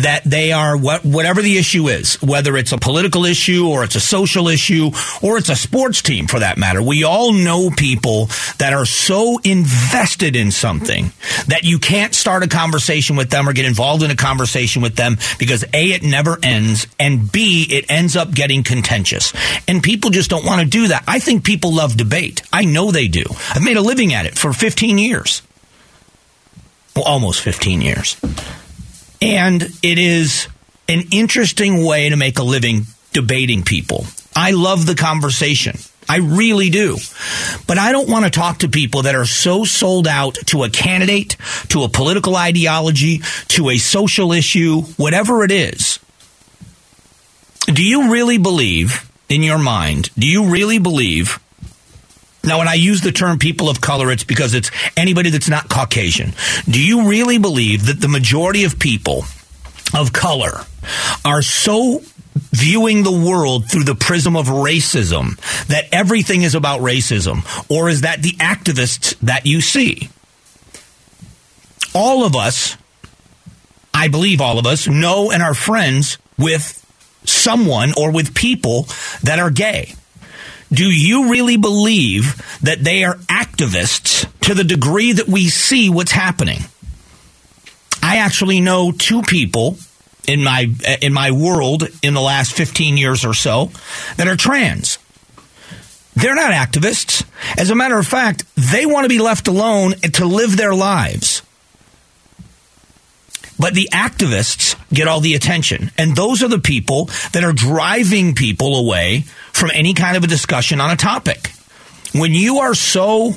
That 0.02 0.22
they 0.24 0.52
are 0.52 0.76
what, 0.76 1.04
whatever 1.04 1.42
the 1.42 1.58
issue 1.58 1.88
is, 1.88 2.20
whether 2.22 2.56
it's 2.56 2.72
a 2.72 2.78
political 2.78 3.24
issue 3.24 3.68
or 3.68 3.84
it's 3.84 3.96
a 3.96 4.00
social 4.00 4.48
issue 4.48 4.90
or 5.22 5.38
it's 5.38 5.48
a 5.48 5.56
sports 5.56 6.02
team 6.02 6.26
for 6.26 6.40
that 6.40 6.58
matter. 6.58 6.82
We 6.82 7.04
all 7.04 7.32
know 7.32 7.70
people 7.70 8.26
that 8.58 8.72
are 8.72 8.86
so 8.86 9.38
invested 9.44 10.36
in 10.36 10.50
something 10.50 11.12
that 11.46 11.64
you 11.64 11.78
can't 11.78 12.14
start 12.14 12.42
a 12.42 12.48
conversation 12.48 13.16
with 13.16 13.30
them 13.30 13.48
or 13.48 13.52
get 13.52 13.64
involved 13.64 14.02
in 14.02 14.10
a 14.10 14.16
conversation 14.16 14.82
with 14.82 14.96
them 14.96 15.16
because 15.38 15.64
A, 15.72 15.92
it 15.92 16.02
never 16.02 16.38
ends, 16.42 16.86
and 16.98 17.30
B, 17.30 17.66
it 17.70 17.90
ends 17.90 18.16
up 18.16 18.32
getting 18.32 18.62
contentious. 18.62 19.32
And 19.66 19.82
people 19.82 20.10
just 20.10 20.30
don't 20.30 20.44
want 20.44 20.60
to 20.60 20.66
do 20.66 20.88
that. 20.88 21.04
I 21.06 21.18
think 21.18 21.44
people 21.44 21.74
love 21.74 21.96
debate. 21.96 22.42
I 22.52 22.64
know 22.64 22.90
they 22.90 23.08
do. 23.08 23.24
I've 23.54 23.62
made 23.62 23.76
a 23.76 23.82
living 23.82 24.14
at 24.14 24.19
it 24.26 24.38
for 24.38 24.52
15 24.52 24.98
years. 24.98 25.42
Well, 26.94 27.04
almost 27.04 27.40
15 27.42 27.80
years. 27.80 28.16
And 29.22 29.62
it 29.82 29.98
is 29.98 30.48
an 30.88 31.02
interesting 31.12 31.84
way 31.84 32.08
to 32.08 32.16
make 32.16 32.38
a 32.38 32.42
living 32.42 32.86
debating 33.12 33.62
people. 33.62 34.06
I 34.34 34.52
love 34.52 34.86
the 34.86 34.94
conversation. 34.94 35.78
I 36.08 36.16
really 36.16 36.70
do. 36.70 36.96
But 37.66 37.78
I 37.78 37.92
don't 37.92 38.08
want 38.08 38.24
to 38.24 38.30
talk 38.30 38.58
to 38.58 38.68
people 38.68 39.02
that 39.02 39.14
are 39.14 39.26
so 39.26 39.64
sold 39.64 40.08
out 40.08 40.34
to 40.46 40.64
a 40.64 40.70
candidate, 40.70 41.36
to 41.68 41.84
a 41.84 41.88
political 41.88 42.34
ideology, 42.34 43.22
to 43.48 43.70
a 43.70 43.78
social 43.78 44.32
issue, 44.32 44.82
whatever 44.96 45.44
it 45.44 45.52
is. 45.52 46.00
Do 47.66 47.84
you 47.84 48.10
really 48.12 48.38
believe 48.38 49.08
in 49.30 49.44
your 49.44 49.58
mind, 49.58 50.10
do 50.18 50.26
you 50.26 50.50
really 50.50 50.78
believe 50.78 51.38
now, 52.42 52.58
when 52.58 52.68
I 52.68 52.74
use 52.74 53.02
the 53.02 53.12
term 53.12 53.38
people 53.38 53.68
of 53.68 53.80
color, 53.80 54.10
it's 54.10 54.24
because 54.24 54.54
it's 54.54 54.70
anybody 54.96 55.30
that's 55.30 55.48
not 55.48 55.68
Caucasian. 55.68 56.32
Do 56.68 56.82
you 56.82 57.08
really 57.08 57.38
believe 57.38 57.86
that 57.86 58.00
the 58.00 58.08
majority 58.08 58.64
of 58.64 58.78
people 58.78 59.24
of 59.94 60.12
color 60.12 60.64
are 61.24 61.42
so 61.42 62.00
viewing 62.52 63.02
the 63.02 63.12
world 63.12 63.70
through 63.70 63.84
the 63.84 63.94
prism 63.94 64.36
of 64.36 64.46
racism 64.46 65.38
that 65.66 65.84
everything 65.92 66.42
is 66.42 66.54
about 66.54 66.80
racism? 66.80 67.44
Or 67.70 67.90
is 67.90 68.02
that 68.02 68.22
the 68.22 68.32
activists 68.32 69.18
that 69.18 69.44
you 69.44 69.60
see? 69.60 70.08
All 71.94 72.24
of 72.24 72.36
us, 72.36 72.76
I 73.92 74.08
believe 74.08 74.40
all 74.40 74.58
of 74.58 74.66
us, 74.66 74.88
know 74.88 75.30
and 75.30 75.42
are 75.42 75.54
friends 75.54 76.16
with 76.38 76.76
someone 77.24 77.92
or 77.98 78.12
with 78.12 78.34
people 78.34 78.86
that 79.24 79.38
are 79.38 79.50
gay. 79.50 79.94
Do 80.72 80.84
you 80.84 81.30
really 81.30 81.56
believe 81.56 82.36
that 82.62 82.84
they 82.84 83.04
are 83.04 83.16
activists 83.16 84.30
to 84.42 84.54
the 84.54 84.64
degree 84.64 85.12
that 85.12 85.26
we 85.26 85.48
see 85.48 85.90
what's 85.90 86.12
happening? 86.12 86.60
I 88.02 88.18
actually 88.18 88.60
know 88.60 88.92
two 88.92 89.22
people 89.22 89.76
in 90.28 90.44
my 90.44 90.72
uh, 90.86 90.96
in 91.02 91.12
my 91.12 91.32
world 91.32 91.88
in 92.02 92.14
the 92.14 92.20
last 92.20 92.52
15 92.52 92.96
years 92.96 93.24
or 93.24 93.34
so 93.34 93.70
that 94.16 94.28
are 94.28 94.36
trans. 94.36 94.98
They're 96.14 96.34
not 96.34 96.52
activists. 96.52 97.24
As 97.58 97.70
a 97.70 97.74
matter 97.74 97.98
of 97.98 98.06
fact, 98.06 98.44
they 98.56 98.84
want 98.86 99.04
to 99.04 99.08
be 99.08 99.18
left 99.18 99.48
alone 99.48 99.92
to 99.92 100.24
live 100.24 100.56
their 100.56 100.74
lives. 100.74 101.42
But 103.60 103.74
the 103.74 103.90
activists 103.92 104.74
get 104.88 105.06
all 105.06 105.20
the 105.20 105.34
attention. 105.34 105.90
And 105.98 106.16
those 106.16 106.42
are 106.42 106.48
the 106.48 106.58
people 106.58 107.10
that 107.32 107.44
are 107.44 107.52
driving 107.52 108.34
people 108.34 108.74
away 108.76 109.24
from 109.52 109.70
any 109.74 109.92
kind 109.92 110.16
of 110.16 110.24
a 110.24 110.26
discussion 110.26 110.80
on 110.80 110.90
a 110.90 110.96
topic. 110.96 111.52
When 112.14 112.32
you 112.32 112.60
are 112.60 112.74
so 112.74 113.34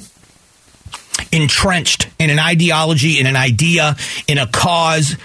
entrenched 1.33 2.07
in 2.19 2.29
an 2.29 2.39
ideology, 2.39 3.19
in 3.19 3.25
an 3.25 3.35
idea, 3.35 3.97
in 4.27 4.37
a 4.37 4.47
cause, 4.47 5.17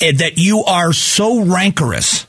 eh, 0.00 0.12
that 0.12 0.38
you 0.38 0.62
are 0.64 0.92
so 0.92 1.42
rancorous 1.42 2.26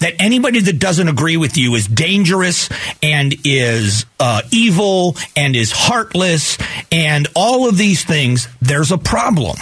that 0.00 0.14
anybody 0.18 0.60
that 0.60 0.78
doesn't 0.78 1.08
agree 1.08 1.36
with 1.36 1.56
you 1.56 1.74
is 1.74 1.86
dangerous 1.86 2.68
and 3.02 3.34
is 3.44 4.06
uh, 4.18 4.42
evil 4.50 5.16
and 5.36 5.54
is 5.54 5.70
heartless 5.70 6.58
and 6.90 7.28
all 7.34 7.68
of 7.68 7.76
these 7.76 8.04
things, 8.04 8.48
there's 8.60 8.90
a 8.90 8.98
problem. 8.98 9.56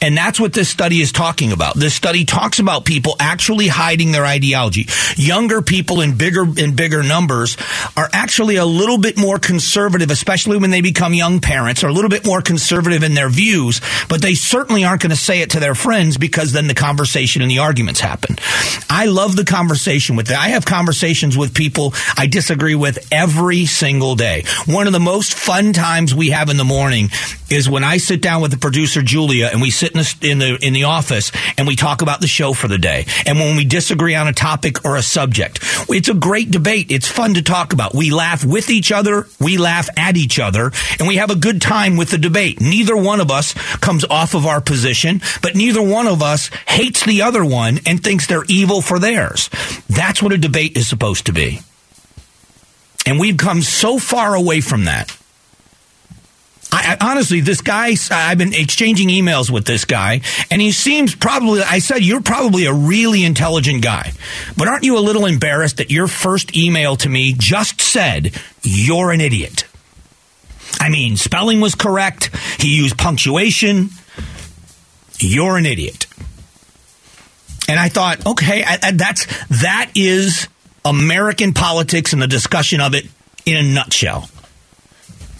And 0.00 0.16
that's 0.16 0.38
what 0.38 0.52
this 0.52 0.68
study 0.68 1.00
is 1.00 1.12
talking 1.12 1.52
about. 1.52 1.74
This 1.74 1.94
study 1.94 2.24
talks 2.24 2.58
about 2.58 2.84
people 2.84 3.16
actually 3.18 3.68
hiding 3.68 4.12
their 4.12 4.24
ideology. 4.24 4.86
Younger 5.16 5.62
people 5.62 6.00
in 6.00 6.16
bigger 6.16 6.44
in 6.58 6.74
bigger 6.74 7.02
numbers 7.02 7.56
are 7.96 8.08
actually 8.12 8.56
a 8.56 8.64
little 8.64 8.98
bit 8.98 9.18
more 9.18 9.38
conservative, 9.38 10.10
especially 10.10 10.58
when 10.58 10.70
they 10.70 10.80
become 10.80 11.14
young 11.14 11.40
parents, 11.40 11.84
are 11.84 11.88
a 11.88 11.92
little 11.92 12.10
bit 12.10 12.26
more 12.26 12.42
conservative 12.42 13.02
in 13.02 13.14
their 13.14 13.28
views, 13.28 13.80
but 14.08 14.22
they 14.22 14.34
certainly 14.34 14.84
aren't 14.84 15.02
going 15.02 15.10
to 15.10 15.16
say 15.16 15.40
it 15.40 15.50
to 15.50 15.60
their 15.60 15.74
friends 15.74 16.16
because 16.16 16.52
then 16.52 16.66
the 16.66 16.74
conversation 16.74 17.42
and 17.42 17.50
the 17.50 17.58
arguments 17.58 18.00
happen. 18.00 18.36
I 18.90 19.06
love 19.06 19.36
the 19.36 19.44
conversation 19.44 20.16
with 20.16 20.26
them. 20.26 20.38
I 20.40 20.50
have 20.50 20.64
conversations 20.64 21.36
with 21.36 21.54
people 21.54 21.94
I 22.16 22.26
disagree 22.26 22.74
with 22.74 23.08
every 23.12 23.66
single 23.66 24.14
day. 24.14 24.44
One 24.66 24.86
of 24.86 24.92
the 24.92 25.00
most 25.00 25.34
fun 25.34 25.72
times 25.72 26.14
we 26.14 26.30
have 26.30 26.48
in 26.48 26.56
the 26.56 26.64
morning 26.64 27.10
is 27.50 27.68
when 27.68 27.84
I 27.84 27.98
sit 27.98 28.22
down 28.22 28.42
with 28.42 28.50
the 28.50 28.58
producer 28.58 29.02
Julia 29.02 29.48
and 29.52 29.60
we 29.62 29.70
sit 29.76 29.92
in 29.92 29.98
the, 29.98 30.30
in 30.30 30.38
the 30.38 30.66
in 30.66 30.72
the 30.72 30.84
office 30.84 31.30
and 31.56 31.66
we 31.66 31.76
talk 31.76 32.02
about 32.02 32.20
the 32.20 32.26
show 32.26 32.52
for 32.52 32.68
the 32.68 32.78
day. 32.78 33.06
And 33.26 33.38
when 33.38 33.56
we 33.56 33.64
disagree 33.64 34.14
on 34.14 34.28
a 34.28 34.32
topic 34.32 34.84
or 34.84 34.96
a 34.96 35.02
subject, 35.02 35.60
it's 35.88 36.08
a 36.08 36.14
great 36.14 36.50
debate. 36.50 36.90
It's 36.90 37.08
fun 37.08 37.34
to 37.34 37.42
talk 37.42 37.72
about. 37.72 37.94
We 37.94 38.10
laugh 38.10 38.44
with 38.44 38.70
each 38.70 38.90
other, 38.92 39.26
we 39.40 39.58
laugh 39.58 39.88
at 39.96 40.16
each 40.16 40.38
other, 40.38 40.72
and 40.98 41.06
we 41.06 41.16
have 41.16 41.30
a 41.30 41.36
good 41.36 41.60
time 41.60 41.96
with 41.96 42.10
the 42.10 42.18
debate. 42.18 42.60
Neither 42.60 42.96
one 42.96 43.20
of 43.20 43.30
us 43.30 43.54
comes 43.78 44.04
off 44.04 44.34
of 44.34 44.46
our 44.46 44.60
position, 44.60 45.20
but 45.42 45.54
neither 45.54 45.82
one 45.82 46.06
of 46.06 46.22
us 46.22 46.48
hates 46.66 47.04
the 47.04 47.22
other 47.22 47.44
one 47.44 47.80
and 47.86 48.02
thinks 48.02 48.26
they're 48.26 48.44
evil 48.48 48.80
for 48.80 48.98
theirs. 48.98 49.50
That's 49.88 50.22
what 50.22 50.32
a 50.32 50.38
debate 50.38 50.76
is 50.76 50.88
supposed 50.88 51.26
to 51.26 51.32
be. 51.32 51.60
And 53.04 53.20
we've 53.20 53.36
come 53.36 53.62
so 53.62 53.98
far 53.98 54.34
away 54.34 54.60
from 54.60 54.84
that. 54.86 55.16
I, 56.76 56.96
I, 57.00 57.10
honestly, 57.10 57.40
this 57.40 57.62
guy, 57.62 57.94
I've 58.10 58.36
been 58.36 58.52
exchanging 58.52 59.08
emails 59.08 59.50
with 59.50 59.64
this 59.64 59.86
guy, 59.86 60.20
and 60.50 60.60
he 60.60 60.72
seems 60.72 61.14
probably, 61.14 61.62
I 61.62 61.78
said, 61.78 62.04
you're 62.04 62.20
probably 62.20 62.66
a 62.66 62.72
really 62.72 63.24
intelligent 63.24 63.82
guy. 63.82 64.12
But 64.56 64.68
aren't 64.68 64.84
you 64.84 64.98
a 64.98 65.00
little 65.00 65.24
embarrassed 65.24 65.78
that 65.78 65.90
your 65.90 66.06
first 66.06 66.54
email 66.54 66.96
to 66.96 67.08
me 67.08 67.34
just 67.36 67.80
said, 67.80 68.38
you're 68.62 69.10
an 69.10 69.22
idiot? 69.22 69.64
I 70.78 70.90
mean, 70.90 71.16
spelling 71.16 71.60
was 71.60 71.74
correct. 71.74 72.30
He 72.60 72.76
used 72.76 72.98
punctuation. 72.98 73.88
You're 75.18 75.56
an 75.56 75.64
idiot. 75.64 76.06
And 77.68 77.80
I 77.80 77.88
thought, 77.88 78.26
okay, 78.26 78.62
I, 78.62 78.78
I, 78.82 78.90
that's, 78.90 79.26
that 79.62 79.92
is 79.94 80.46
American 80.84 81.54
politics 81.54 82.12
and 82.12 82.20
the 82.20 82.26
discussion 82.26 82.82
of 82.82 82.94
it 82.94 83.06
in 83.46 83.56
a 83.56 83.62
nutshell. 83.62 84.28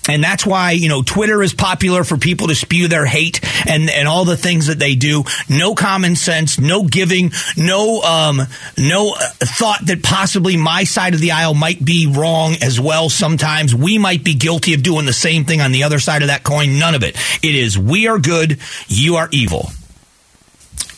And 0.09 0.23
that's 0.23 0.47
why, 0.47 0.73
you 0.73 0.89
know, 0.89 1.03
Twitter 1.03 1.43
is 1.43 1.55
popular 1.55 2.05
for 2.05 2.17
people 2.17 2.49
to 2.49 2.55
spew 2.55 2.89
their 2.89 3.07
hate 3.07 3.41
and, 3.67 3.91
and 3.91 4.07
all 4.07 4.25
the 4.25 4.37
things 4.37 4.67
that 4.67 4.79
they 4.79 4.95
do. 4.95 5.25
No 5.49 5.75
common 5.75 6.17
sense, 6.17 6.59
no 6.59 6.85
giving, 6.85 7.33
no, 7.57 8.03
um, 8.03 8.43
no 8.79 9.15
uh, 9.15 9.29
thought 9.39 9.87
that 9.87 10.03
possibly 10.03 10.57
my 10.57 10.85
side 10.85 11.15
of 11.15 11.21
the 11.21 11.33
aisle 11.33 11.55
might 11.55 11.85
be 11.85 12.07
wrong 12.07 12.55
as 12.63 12.81
well. 12.81 13.09
Sometimes 13.09 13.75
we 13.75 13.99
might 13.99 14.25
be 14.25 14.35
guilty 14.35 14.75
of 14.75 14.83
doing 14.83 15.07
the 15.07 15.13
same 15.13 15.45
thing 15.45 15.61
on 15.61 15.73
the 15.73 15.85
other 15.85 15.99
side 15.99 16.23
of 16.23 16.29
that 16.29 16.45
coin. 16.45 16.79
None 16.79 16.95
of 16.95 17.03
it. 17.03 17.17
It 17.43 17.55
is 17.55 17.79
we 17.79 18.09
are 18.09 18.19
good, 18.19 18.59
you 18.89 19.17
are 19.17 19.29
evil. 19.33 19.71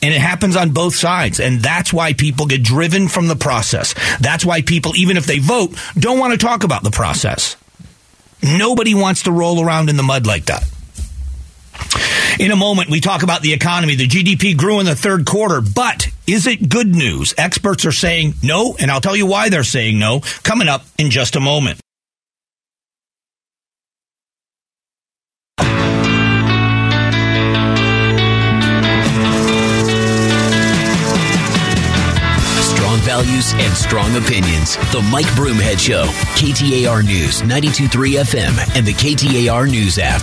And 0.00 0.15
it 0.15 0.21
happens 0.21 0.55
on 0.55 0.71
both 0.71 0.95
sides. 0.95 1.41
And 1.41 1.61
that's 1.61 1.93
why 1.93 2.12
people 2.12 2.47
get 2.47 2.62
driven 2.62 3.09
from 3.09 3.27
the 3.27 3.35
process. 3.35 3.95
That's 4.21 4.45
why 4.45 4.62
people, 4.62 4.95
even 4.97 5.17
if 5.17 5.27
they 5.27 5.41
vote, 5.41 5.75
don't 5.99 6.21
want 6.21 6.38
to 6.38 6.38
talk 6.38 6.62
about 6.62 6.85
the 6.85 6.93
process. 6.93 7.57
Nobody 8.42 8.95
wants 8.95 9.25
to 9.25 9.33
roll 9.33 9.64
around 9.64 9.88
in 9.90 9.97
the 9.97 10.02
mud 10.02 10.26
like 10.26 10.47
that. 10.47 10.64
In 12.38 12.52
a 12.52 12.57
moment, 12.57 12.88
we 12.88 13.00
talk 13.00 13.25
about 13.25 13.42
the 13.42 13.52
economy. 13.52 13.97
The 13.97 14.07
GDP 14.07 14.57
grew 14.57 14.78
in 14.78 14.87
the 14.87 14.95
third 14.95 15.26
quarter, 15.26 15.61
but 15.61 16.09
is 16.26 16.47
it 16.47 16.68
good 16.68 16.95
news? 16.95 17.35
Experts 17.37 17.85
are 17.85 17.92
saying 17.92 18.35
no, 18.42 18.76
and 18.78 18.90
I'll 18.90 19.00
tell 19.00 19.16
you 19.16 19.26
why 19.26 19.49
they're 19.49 19.64
saying 19.64 19.99
no 19.99 20.21
coming 20.45 20.68
up 20.68 20.85
in 20.99 21.11
just 21.11 21.35
a 21.35 21.40
moment. 21.40 21.80
Values 33.19 33.53
and 33.55 33.75
strong 33.75 34.15
opinions. 34.17 34.77
The 34.93 35.05
Mike 35.11 35.27
Broomhead 35.35 35.81
Show, 35.81 36.05
KTAR 36.39 37.05
News, 37.05 37.41
923 37.41 38.13
FM, 38.13 38.77
and 38.77 38.87
the 38.87 38.93
KTAR 38.93 39.69
News 39.69 39.99
app. 40.01 40.23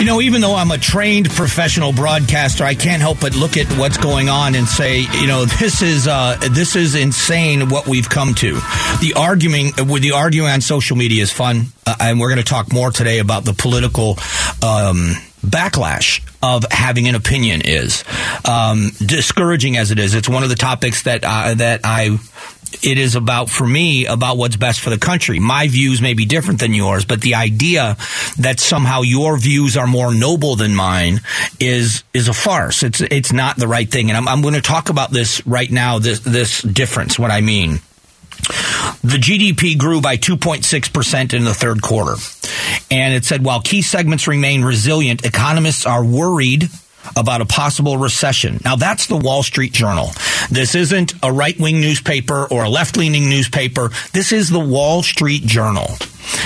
You 0.00 0.06
know, 0.06 0.22
even 0.22 0.40
though 0.40 0.54
I'm 0.54 0.70
a 0.70 0.78
trained 0.78 1.28
professional 1.28 1.92
broadcaster, 1.92 2.64
I 2.64 2.74
can't 2.74 3.02
help 3.02 3.20
but 3.20 3.36
look 3.36 3.58
at 3.58 3.66
what's 3.76 3.98
going 3.98 4.30
on 4.30 4.54
and 4.54 4.66
say, 4.66 5.00
you 5.00 5.26
know, 5.26 5.44
this 5.44 5.82
is 5.82 6.08
uh, 6.08 6.38
this 6.52 6.76
is 6.76 6.94
insane 6.94 7.68
what 7.68 7.86
we've 7.86 8.08
come 8.08 8.32
to. 8.36 8.54
The 9.00 9.12
arguing 9.14 9.72
with 9.86 10.00
the 10.00 10.12
arguing 10.12 10.48
on 10.48 10.62
social 10.62 10.96
media 10.96 11.22
is 11.22 11.30
fun, 11.30 11.66
uh, 11.86 11.94
and 12.00 12.18
we're 12.18 12.30
going 12.30 12.42
to 12.42 12.50
talk 12.50 12.72
more 12.72 12.90
today 12.90 13.18
about 13.18 13.44
the 13.44 13.52
political. 13.52 14.16
Um, 14.62 15.12
backlash 15.44 16.20
of 16.42 16.64
having 16.70 17.08
an 17.08 17.14
opinion 17.14 17.62
is 17.64 18.04
um, 18.48 18.90
discouraging 19.04 19.76
as 19.76 19.90
it 19.90 19.98
is. 19.98 20.14
It's 20.14 20.28
one 20.28 20.42
of 20.42 20.48
the 20.48 20.56
topics 20.56 21.02
that 21.02 21.24
uh, 21.24 21.54
that 21.54 21.80
I 21.84 22.18
it 22.82 22.98
is 22.98 23.14
about 23.14 23.50
for 23.50 23.66
me 23.66 24.06
about 24.06 24.36
what's 24.36 24.56
best 24.56 24.80
for 24.80 24.90
the 24.90 24.98
country. 24.98 25.38
My 25.38 25.68
views 25.68 26.00
may 26.00 26.14
be 26.14 26.24
different 26.24 26.60
than 26.60 26.72
yours, 26.72 27.04
but 27.04 27.20
the 27.20 27.34
idea 27.34 27.96
that 28.38 28.60
somehow 28.60 29.02
your 29.02 29.36
views 29.36 29.76
are 29.76 29.86
more 29.86 30.14
noble 30.14 30.56
than 30.56 30.74
mine 30.74 31.20
is 31.60 32.04
is 32.14 32.28
a 32.28 32.32
farce. 32.32 32.82
It's 32.82 33.00
it's 33.00 33.32
not 33.32 33.56
the 33.56 33.68
right 33.68 33.90
thing, 33.90 34.10
and 34.10 34.16
I'm, 34.16 34.28
I'm 34.28 34.42
going 34.42 34.54
to 34.54 34.62
talk 34.62 34.88
about 34.88 35.10
this 35.10 35.46
right 35.46 35.70
now. 35.70 35.98
This 35.98 36.20
this 36.20 36.62
difference, 36.62 37.18
what 37.18 37.30
I 37.30 37.40
mean. 37.40 37.80
The 39.02 39.18
GDP 39.18 39.76
grew 39.76 40.00
by 40.00 40.16
2.6% 40.16 41.34
in 41.34 41.44
the 41.44 41.54
third 41.54 41.82
quarter. 41.82 42.14
And 42.90 43.14
it 43.14 43.24
said 43.24 43.44
while 43.44 43.60
key 43.60 43.82
segments 43.82 44.28
remain 44.28 44.62
resilient, 44.62 45.24
economists 45.24 45.86
are 45.86 46.04
worried 46.04 46.68
about 47.16 47.40
a 47.40 47.46
possible 47.46 47.96
recession. 47.96 48.60
Now 48.64 48.76
that's 48.76 49.06
the 49.06 49.16
Wall 49.16 49.42
Street 49.42 49.72
Journal. 49.72 50.10
This 50.50 50.74
isn't 50.74 51.14
a 51.22 51.32
right 51.32 51.58
wing 51.58 51.80
newspaper 51.80 52.46
or 52.46 52.64
a 52.64 52.68
left 52.68 52.96
leaning 52.96 53.28
newspaper. 53.28 53.90
This 54.12 54.30
is 54.30 54.50
the 54.50 54.60
Wall 54.60 55.02
Street 55.02 55.42
Journal. 55.42 55.88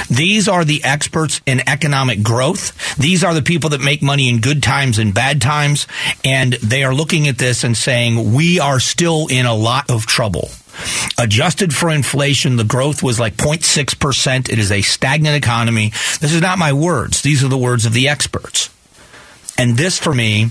These 0.09 0.49
are 0.49 0.65
the 0.65 0.83
experts 0.83 1.41
in 1.45 1.69
economic 1.69 2.23
growth. 2.23 2.97
These 2.97 3.23
are 3.23 3.35
the 3.35 3.43
people 3.43 3.71
that 3.71 3.83
make 3.83 4.03
money 4.03 4.29
in 4.29 4.41
good 4.41 4.63
times 4.63 4.99
and 4.99 5.13
bad 5.13 5.43
times. 5.43 5.87
And 6.25 6.55
they 6.55 6.85
are 6.85 6.95
looking 6.95 7.29
at 7.29 7.39
this 7.39 7.65
and 7.65 7.77
saying, 7.77 8.33
we 8.33 8.59
are 8.61 8.81
still 8.81 9.27
in 9.29 9.47
a 9.47 9.55
lot 9.55 9.91
of 9.91 10.07
trouble. 10.07 10.49
Adjusted 11.18 11.75
for 11.75 11.90
inflation, 11.90 12.56
the 12.56 12.64
growth 12.64 13.02
was 13.02 13.18
like 13.18 13.37
0.6%. 13.37 14.49
It 14.49 14.59
is 14.59 14.71
a 14.71 14.83
stagnant 14.83 15.37
economy. 15.37 15.90
This 16.21 16.33
is 16.33 16.40
not 16.40 16.59
my 16.59 16.73
words. 16.73 17.23
These 17.23 17.42
are 17.45 17.49
the 17.49 17.59
words 17.59 17.87
of 17.87 17.92
the 17.92 18.09
experts. 18.09 18.71
And 19.59 19.76
this, 19.76 19.99
for 19.99 20.14
me, 20.14 20.50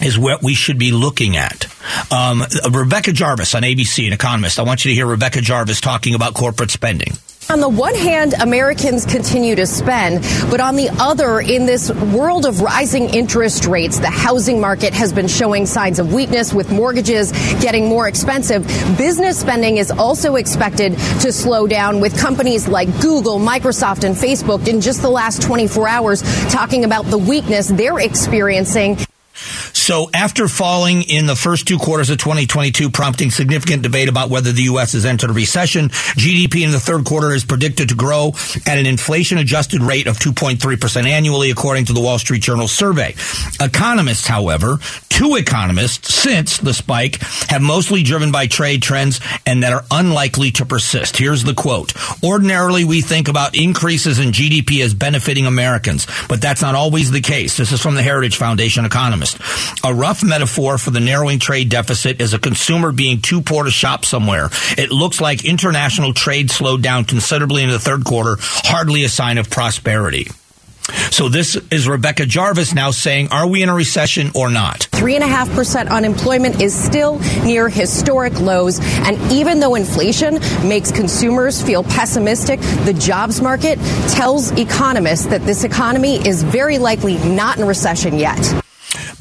is 0.00 0.18
what 0.18 0.42
we 0.42 0.54
should 0.54 0.78
be 0.78 0.90
looking 0.90 1.36
at. 1.36 1.66
Um, 2.10 2.42
Rebecca 2.70 3.12
Jarvis 3.12 3.54
on 3.54 3.62
ABC, 3.62 4.06
an 4.06 4.12
economist. 4.12 4.58
I 4.58 4.62
want 4.62 4.84
you 4.84 4.90
to 4.90 4.94
hear 4.94 5.06
Rebecca 5.06 5.40
Jarvis 5.40 5.80
talking 5.80 6.14
about 6.14 6.34
corporate 6.34 6.70
spending. 6.70 7.12
On 7.50 7.60
the 7.60 7.68
one 7.68 7.94
hand, 7.94 8.34
Americans 8.40 9.04
continue 9.04 9.54
to 9.56 9.66
spend, 9.66 10.22
but 10.50 10.60
on 10.60 10.76
the 10.76 10.88
other, 10.98 11.40
in 11.40 11.66
this 11.66 11.90
world 11.90 12.46
of 12.46 12.62
rising 12.62 13.10
interest 13.10 13.66
rates, 13.66 13.98
the 13.98 14.08
housing 14.08 14.60
market 14.60 14.94
has 14.94 15.12
been 15.12 15.28
showing 15.28 15.66
signs 15.66 15.98
of 15.98 16.14
weakness 16.14 16.54
with 16.54 16.70
mortgages 16.70 17.32
getting 17.60 17.88
more 17.88 18.08
expensive. 18.08 18.66
Business 18.96 19.38
spending 19.38 19.76
is 19.76 19.90
also 19.90 20.36
expected 20.36 20.96
to 21.20 21.30
slow 21.30 21.66
down 21.66 22.00
with 22.00 22.18
companies 22.18 22.68
like 22.68 22.88
Google, 23.00 23.38
Microsoft, 23.38 24.04
and 24.04 24.16
Facebook 24.16 24.66
in 24.66 24.80
just 24.80 25.02
the 25.02 25.10
last 25.10 25.42
24 25.42 25.88
hours 25.88 26.22
talking 26.50 26.84
about 26.84 27.04
the 27.06 27.18
weakness 27.18 27.68
they're 27.68 27.98
experiencing. 27.98 28.96
So 29.82 30.08
after 30.14 30.46
falling 30.46 31.02
in 31.02 31.26
the 31.26 31.34
first 31.34 31.66
two 31.66 31.76
quarters 31.76 32.08
of 32.08 32.18
2022, 32.18 32.88
prompting 32.88 33.32
significant 33.32 33.82
debate 33.82 34.08
about 34.08 34.30
whether 34.30 34.52
the 34.52 34.62
U.S. 34.62 34.92
has 34.92 35.04
entered 35.04 35.30
a 35.30 35.32
recession, 35.32 35.88
GDP 35.88 36.62
in 36.62 36.70
the 36.70 36.78
third 36.78 37.04
quarter 37.04 37.34
is 37.34 37.44
predicted 37.44 37.88
to 37.88 37.96
grow 37.96 38.28
at 38.64 38.78
an 38.78 38.86
inflation 38.86 39.38
adjusted 39.38 39.82
rate 39.82 40.06
of 40.06 40.20
2.3% 40.20 41.04
annually, 41.04 41.50
according 41.50 41.86
to 41.86 41.94
the 41.94 42.00
Wall 42.00 42.20
Street 42.20 42.42
Journal 42.42 42.68
survey. 42.68 43.16
Economists, 43.60 44.28
however, 44.28 44.78
two 45.08 45.34
economists 45.34 46.14
since 46.14 46.58
the 46.58 46.72
spike 46.72 47.16
have 47.48 47.60
mostly 47.60 48.04
driven 48.04 48.30
by 48.30 48.46
trade 48.46 48.82
trends 48.82 49.20
and 49.44 49.64
that 49.64 49.72
are 49.72 49.84
unlikely 49.90 50.52
to 50.52 50.64
persist. 50.64 51.16
Here's 51.16 51.42
the 51.42 51.54
quote. 51.54 51.92
Ordinarily, 52.22 52.84
we 52.84 53.00
think 53.00 53.26
about 53.26 53.56
increases 53.56 54.20
in 54.20 54.30
GDP 54.30 54.84
as 54.84 54.94
benefiting 54.94 55.46
Americans, 55.46 56.06
but 56.28 56.40
that's 56.40 56.62
not 56.62 56.76
always 56.76 57.10
the 57.10 57.20
case. 57.20 57.56
This 57.56 57.72
is 57.72 57.82
from 57.82 57.96
the 57.96 58.02
Heritage 58.02 58.36
Foundation 58.36 58.84
economist. 58.84 59.40
A 59.84 59.92
rough 59.92 60.22
metaphor 60.22 60.78
for 60.78 60.90
the 60.90 61.00
narrowing 61.00 61.38
trade 61.38 61.68
deficit 61.68 62.20
is 62.20 62.34
a 62.34 62.38
consumer 62.38 62.92
being 62.92 63.20
too 63.20 63.42
poor 63.42 63.64
to 63.64 63.70
shop 63.70 64.04
somewhere. 64.04 64.48
It 64.78 64.90
looks 64.90 65.20
like 65.20 65.44
international 65.44 66.14
trade 66.14 66.50
slowed 66.50 66.82
down 66.82 67.04
considerably 67.04 67.62
in 67.62 67.70
the 67.70 67.78
third 67.78 68.04
quarter, 68.04 68.36
hardly 68.40 69.04
a 69.04 69.08
sign 69.08 69.38
of 69.38 69.50
prosperity. 69.50 70.28
So 71.10 71.28
this 71.28 71.56
is 71.70 71.86
Rebecca 71.86 72.26
Jarvis 72.26 72.74
now 72.74 72.90
saying, 72.90 73.28
are 73.30 73.46
we 73.46 73.62
in 73.62 73.68
a 73.68 73.74
recession 73.74 74.30
or 74.34 74.50
not? 74.50 74.88
Three 74.92 75.14
and 75.14 75.22
a 75.22 75.28
half 75.28 75.48
percent 75.50 75.88
unemployment 75.90 76.60
is 76.60 76.74
still 76.74 77.18
near 77.44 77.68
historic 77.68 78.38
lows. 78.40 78.80
And 78.80 79.18
even 79.32 79.60
though 79.60 79.74
inflation 79.74 80.34
makes 80.66 80.90
consumers 80.90 81.62
feel 81.62 81.84
pessimistic, 81.84 82.60
the 82.84 82.94
jobs 82.94 83.40
market 83.40 83.78
tells 84.08 84.50
economists 84.52 85.26
that 85.26 85.42
this 85.42 85.64
economy 85.64 86.16
is 86.26 86.42
very 86.42 86.78
likely 86.78 87.16
not 87.18 87.58
in 87.58 87.66
recession 87.66 88.18
yet. 88.18 88.61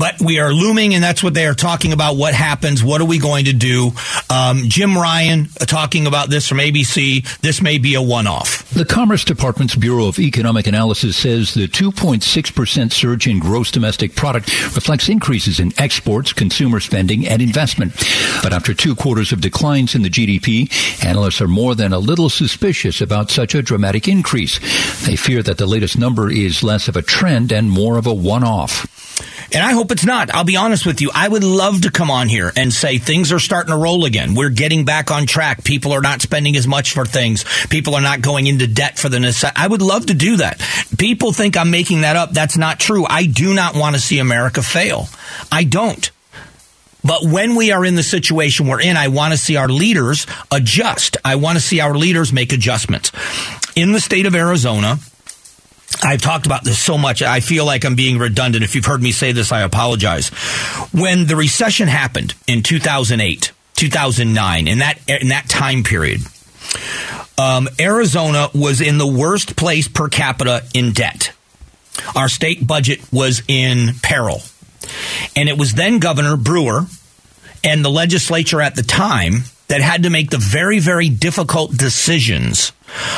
But 0.02 0.20
we 0.20 0.40
are 0.40 0.52
looming, 0.52 0.96
and 0.96 1.04
that's 1.04 1.22
what 1.22 1.36
they 1.36 1.46
are 1.46 1.54
talking 1.54 1.94
about. 1.94 2.16
What 2.16 2.34
happens? 2.34 2.84
What 2.84 3.02
are 3.02 3.06
we 3.06 3.20
going 3.20 3.46
to 3.46 3.54
do? 3.54 3.92
Um, 4.32 4.64
Jim 4.64 4.98
Ryan 4.98 5.48
uh, 5.62 5.66
talking 5.66 6.08
about 6.08 6.28
this 6.32 6.48
from 6.48 6.58
ABC. 6.58 7.40
This 7.42 7.62
may 7.62 7.78
be 7.78 7.94
a 7.94 8.02
one 8.02 8.26
off. 8.26 8.68
The 8.72 8.84
Commerce 8.84 9.24
Department's 9.24 9.76
Bureau 9.76 10.08
of 10.08 10.18
Economic 10.18 10.66
Analysis 10.66 11.16
says 11.16 11.54
the 11.54 11.68
2.6% 11.68 12.92
surge 12.92 13.28
in 13.28 13.38
gross 13.38 13.70
domestic 13.70 14.16
product 14.16 14.48
reflects 14.74 15.08
increases 15.08 15.60
in 15.60 15.72
exports, 15.78 16.34
consumer 16.34 16.80
spending, 16.80 17.28
and 17.28 17.40
investment. 17.40 17.94
But 18.42 18.54
after 18.54 18.74
two 18.74 18.96
quarters 18.96 19.32
of 19.32 19.42
declines 19.42 19.94
in 19.94 20.02
the 20.02 20.10
GDP, 20.10 21.06
analysts 21.06 21.42
are 21.42 21.48
more 21.48 21.76
than 21.76 21.94
a 21.94 22.00
little 22.00 22.32
suspicious 22.32 23.02
about 23.02 23.30
such 23.30 23.54
a 23.54 23.62
dramatic 23.62 24.08
increase. 24.08 24.58
They 25.06 25.16
fear 25.16 25.44
that 25.44 25.60
the 25.60 25.68
latest 25.68 25.96
number 25.96 26.32
is 26.32 26.64
less 26.64 26.88
of 26.88 26.96
a 26.96 27.04
trend 27.04 27.52
and 27.52 27.70
more 27.70 28.00
of 28.00 28.08
a 28.08 28.14
one 28.16 28.44
off. 28.44 28.88
And 29.54 29.64
I 29.64 29.74
hope 29.74 29.92
it's 29.92 30.06
not. 30.06 30.34
I'll 30.34 30.46
be 30.46 30.56
honest 30.56 30.86
with 30.86 31.02
you. 31.02 31.12
I 31.14 31.28
would 31.28 31.44
love 31.44 31.82
to 31.82 31.92
come 31.92 32.10
on 32.10 32.30
here 32.30 32.54
and 32.56 32.72
say 32.72 32.98
things 32.98 33.34
are 33.34 33.40
starting 33.40 33.72
to 33.72 33.78
roll 33.78 34.06
again. 34.06 34.34
We're 34.34 34.50
getting 34.50 34.86
back 34.86 35.12
on 35.12 35.26
track. 35.26 35.64
People 35.66 35.92
are 35.92 36.02
not 36.02 36.22
spending 36.22 36.56
as 36.56 36.68
much 36.68 36.94
for 36.94 37.06
things. 37.06 37.44
People 37.68 37.96
are 37.96 38.02
not 38.02 38.22
going 38.22 38.48
into 38.48 38.66
debt 38.66 38.98
for 38.98 39.10
the 39.10 39.20
necessity. 39.20 39.62
I 39.62 39.68
would 39.68 39.82
love 39.82 40.06
to 40.06 40.14
do 40.14 40.38
that. 40.38 40.62
People 40.98 41.34
think 41.34 41.58
I'm 41.58 41.70
making 41.70 42.02
that 42.02 42.16
up. 42.16 42.32
That's 42.32 42.58
not 42.58 42.80
true. 42.80 43.06
I 43.06 43.26
do 43.26 43.54
not 43.54 43.76
want 43.76 43.96
to 43.96 44.02
see 44.02 44.20
America 44.20 44.62
fail. 44.62 45.08
I 45.52 45.66
don't. 45.66 46.10
But 47.04 47.24
when 47.24 47.56
we 47.56 47.72
are 47.72 47.84
in 47.84 47.96
the 47.96 48.04
situation 48.04 48.68
we're 48.68 48.82
in, 48.82 48.96
I 48.96 49.08
want 49.08 49.34
to 49.34 49.38
see 49.38 49.58
our 49.58 49.68
leaders 49.68 50.28
adjust. 50.52 51.18
I 51.26 51.36
want 51.36 51.58
to 51.58 51.64
see 51.64 51.80
our 51.80 51.96
leaders 51.96 52.32
make 52.32 52.54
adjustments. 52.54 53.12
In 53.76 53.92
the 53.92 54.00
state 54.00 54.26
of 54.26 54.36
Arizona, 54.36 55.00
I've 56.04 56.22
talked 56.22 56.46
about 56.46 56.64
this 56.64 56.80
so 56.80 56.98
much. 56.98 57.22
I 57.22 57.40
feel 57.40 57.66
like 57.66 57.86
I'm 57.86 57.96
being 57.96 58.18
redundant. 58.18 58.64
If 58.64 58.76
you've 58.76 58.86
heard 58.86 59.02
me 59.02 59.12
say 59.12 59.32
this, 59.32 59.52
I 59.52 59.62
apologize. 59.62 60.30
When 60.94 61.28
the 61.28 61.36
recession 61.36 61.88
happened 61.88 62.34
in 62.48 62.64
2008, 62.64 63.52
2009, 63.76 64.68
in 64.68 64.80
that 64.80 65.00
in 65.08 65.30
that 65.30 65.48
time 65.48 65.84
period, 65.84 66.22
um, 67.38 67.68
Arizona 67.80 68.50
was 68.54 68.82
in 68.82 68.98
the 68.98 69.08
worst 69.08 69.56
place 69.56 69.88
per 69.88 70.08
capita 70.08 70.64
in 70.74 70.92
debt. 70.92 71.34
Our 72.16 72.30
state 72.30 72.66
budget 72.66 73.02
was 73.12 73.44
in 73.48 73.96
peril, 74.02 74.42
and 75.36 75.50
it 75.50 75.58
was 75.58 75.74
then 75.74 76.00
Governor 76.00 76.38
Brewer 76.38 76.86
and 77.64 77.86
the 77.86 77.90
legislature 77.90 78.62
at 78.62 78.76
the 78.76 78.84
time 78.84 79.44
that 79.68 79.82
had 79.82 80.04
to 80.04 80.10
make 80.10 80.30
the 80.30 80.38
very, 80.38 80.80
very 80.80 81.10
difficult 81.10 81.76
decisions 81.78 82.72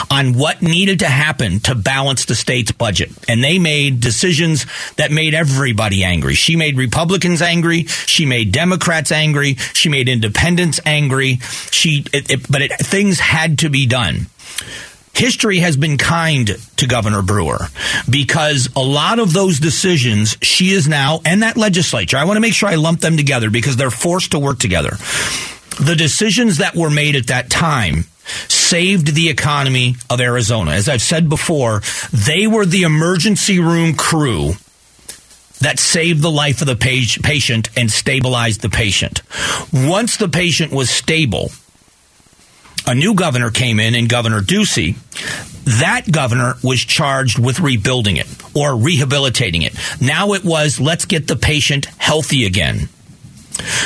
on 0.09 0.33
what 0.33 0.61
needed 0.61 0.99
to 0.99 1.07
happen 1.07 1.59
to 1.61 1.75
balance 1.75 2.25
the 2.25 2.35
state's 2.35 2.71
budget. 2.71 3.11
And 3.27 3.43
they 3.43 3.59
made 3.59 3.99
decisions 3.99 4.65
that 4.97 5.11
made 5.11 5.33
everybody 5.33 6.03
angry. 6.03 6.35
She 6.35 6.55
made 6.55 6.77
Republicans 6.77 7.41
angry. 7.41 7.83
She 7.83 8.25
made 8.25 8.51
Democrats 8.51 9.11
angry. 9.11 9.55
She 9.73 9.89
made 9.89 10.09
independents 10.09 10.79
angry. 10.85 11.39
She, 11.71 12.05
it, 12.13 12.29
it, 12.29 12.51
but 12.51 12.61
it, 12.61 12.71
things 12.73 13.19
had 13.19 13.59
to 13.59 13.69
be 13.69 13.85
done. 13.85 14.27
History 15.13 15.59
has 15.59 15.77
been 15.77 15.99
kind 15.99 16.57
to 16.77 16.87
Governor 16.87 17.21
Brewer 17.21 17.67
because 18.09 18.69
a 18.75 18.81
lot 18.81 19.19
of 19.19 19.31
those 19.31 19.59
decisions 19.59 20.35
she 20.41 20.71
is 20.71 20.87
now, 20.87 21.21
and 21.23 21.43
that 21.43 21.55
legislature, 21.55 22.17
I 22.17 22.23
want 22.23 22.37
to 22.37 22.41
make 22.41 22.55
sure 22.55 22.67
I 22.67 22.75
lump 22.75 23.01
them 23.01 23.15
together 23.15 23.51
because 23.51 23.77
they're 23.77 23.91
forced 23.91 24.31
to 24.31 24.39
work 24.39 24.57
together 24.57 24.97
the 25.79 25.95
decisions 25.95 26.57
that 26.57 26.75
were 26.75 26.89
made 26.89 27.15
at 27.15 27.27
that 27.27 27.49
time 27.49 28.05
saved 28.73 29.13
the 29.13 29.29
economy 29.29 29.95
of 30.09 30.19
Arizona. 30.19 30.71
As 30.71 30.89
I've 30.89 31.03
said 31.03 31.29
before, 31.29 31.83
they 32.11 32.47
were 32.47 32.65
the 32.65 32.81
emergency 32.81 33.59
room 33.59 33.93
crew 33.93 34.53
that 35.61 35.77
saved 35.77 36.23
the 36.23 36.31
life 36.31 36.59
of 36.59 36.65
the 36.65 36.75
patient 36.75 37.69
and 37.77 37.91
stabilized 37.91 38.61
the 38.61 38.71
patient. 38.71 39.21
Once 39.71 40.17
the 40.17 40.27
patient 40.27 40.71
was 40.71 40.89
stable, 40.89 41.51
a 42.87 42.95
new 42.95 43.13
governor 43.13 43.51
came 43.51 43.79
in, 43.79 43.93
and 43.93 44.09
Governor 44.09 44.41
Ducey. 44.41 44.95
That 45.79 46.11
governor 46.11 46.55
was 46.63 46.83
charged 46.83 47.37
with 47.37 47.59
rebuilding 47.59 48.17
it 48.17 48.27
or 48.55 48.75
rehabilitating 48.75 49.61
it. 49.61 49.75
Now 50.01 50.33
it 50.33 50.43
was 50.43 50.79
let's 50.79 51.05
get 51.05 51.27
the 51.27 51.35
patient 51.35 51.85
healthy 51.99 52.43
again. 52.47 52.89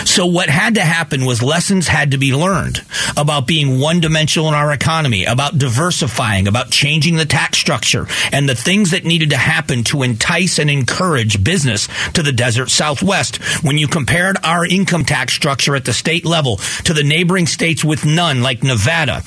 So 0.06 0.26
what 0.26 0.50
had 0.50 0.76
to 0.76 0.82
happen 0.82 1.26
was 1.26 1.44
lessons 1.44 1.88
had 1.88 2.12
to 2.12 2.18
be 2.18 2.34
learned 2.34 2.84
about 3.16 3.48
being 3.48 3.80
one 3.80 4.00
dimensional 4.00 4.48
in 4.48 4.54
our 4.54 4.72
economy, 4.72 5.26
about 5.26 5.58
diversifying, 5.58 6.48
about 6.48 6.72
changing 6.72 7.16
the 7.16 7.26
tax 7.26 7.58
structure, 7.58 8.08
and 8.32 8.48
the 8.48 8.56
things 8.56 8.92
that 8.92 9.04
needed 9.06 9.32
to 9.32 9.38
happen 9.38 9.84
to 9.86 10.04
entice 10.04 10.60
and 10.60 10.70
encourage 10.70 11.44
business 11.44 11.88
to 12.14 12.24
the 12.24 12.32
desert 12.32 12.70
southwest. 12.70 13.38
When 13.64 13.78
you 13.78 13.88
compared 13.88 14.38
our 14.44 14.66
income 14.66 15.06
tax 15.06 15.34
structure 15.34 15.76
at 15.76 15.86
the 15.86 15.94
state 15.94 16.26
level 16.26 16.58
to 16.86 16.94
the 16.94 17.04
neighboring 17.04 17.48
states 17.48 17.84
with 17.84 18.06
none, 18.06 18.42
like 18.42 18.64
Nevada, 18.64 19.24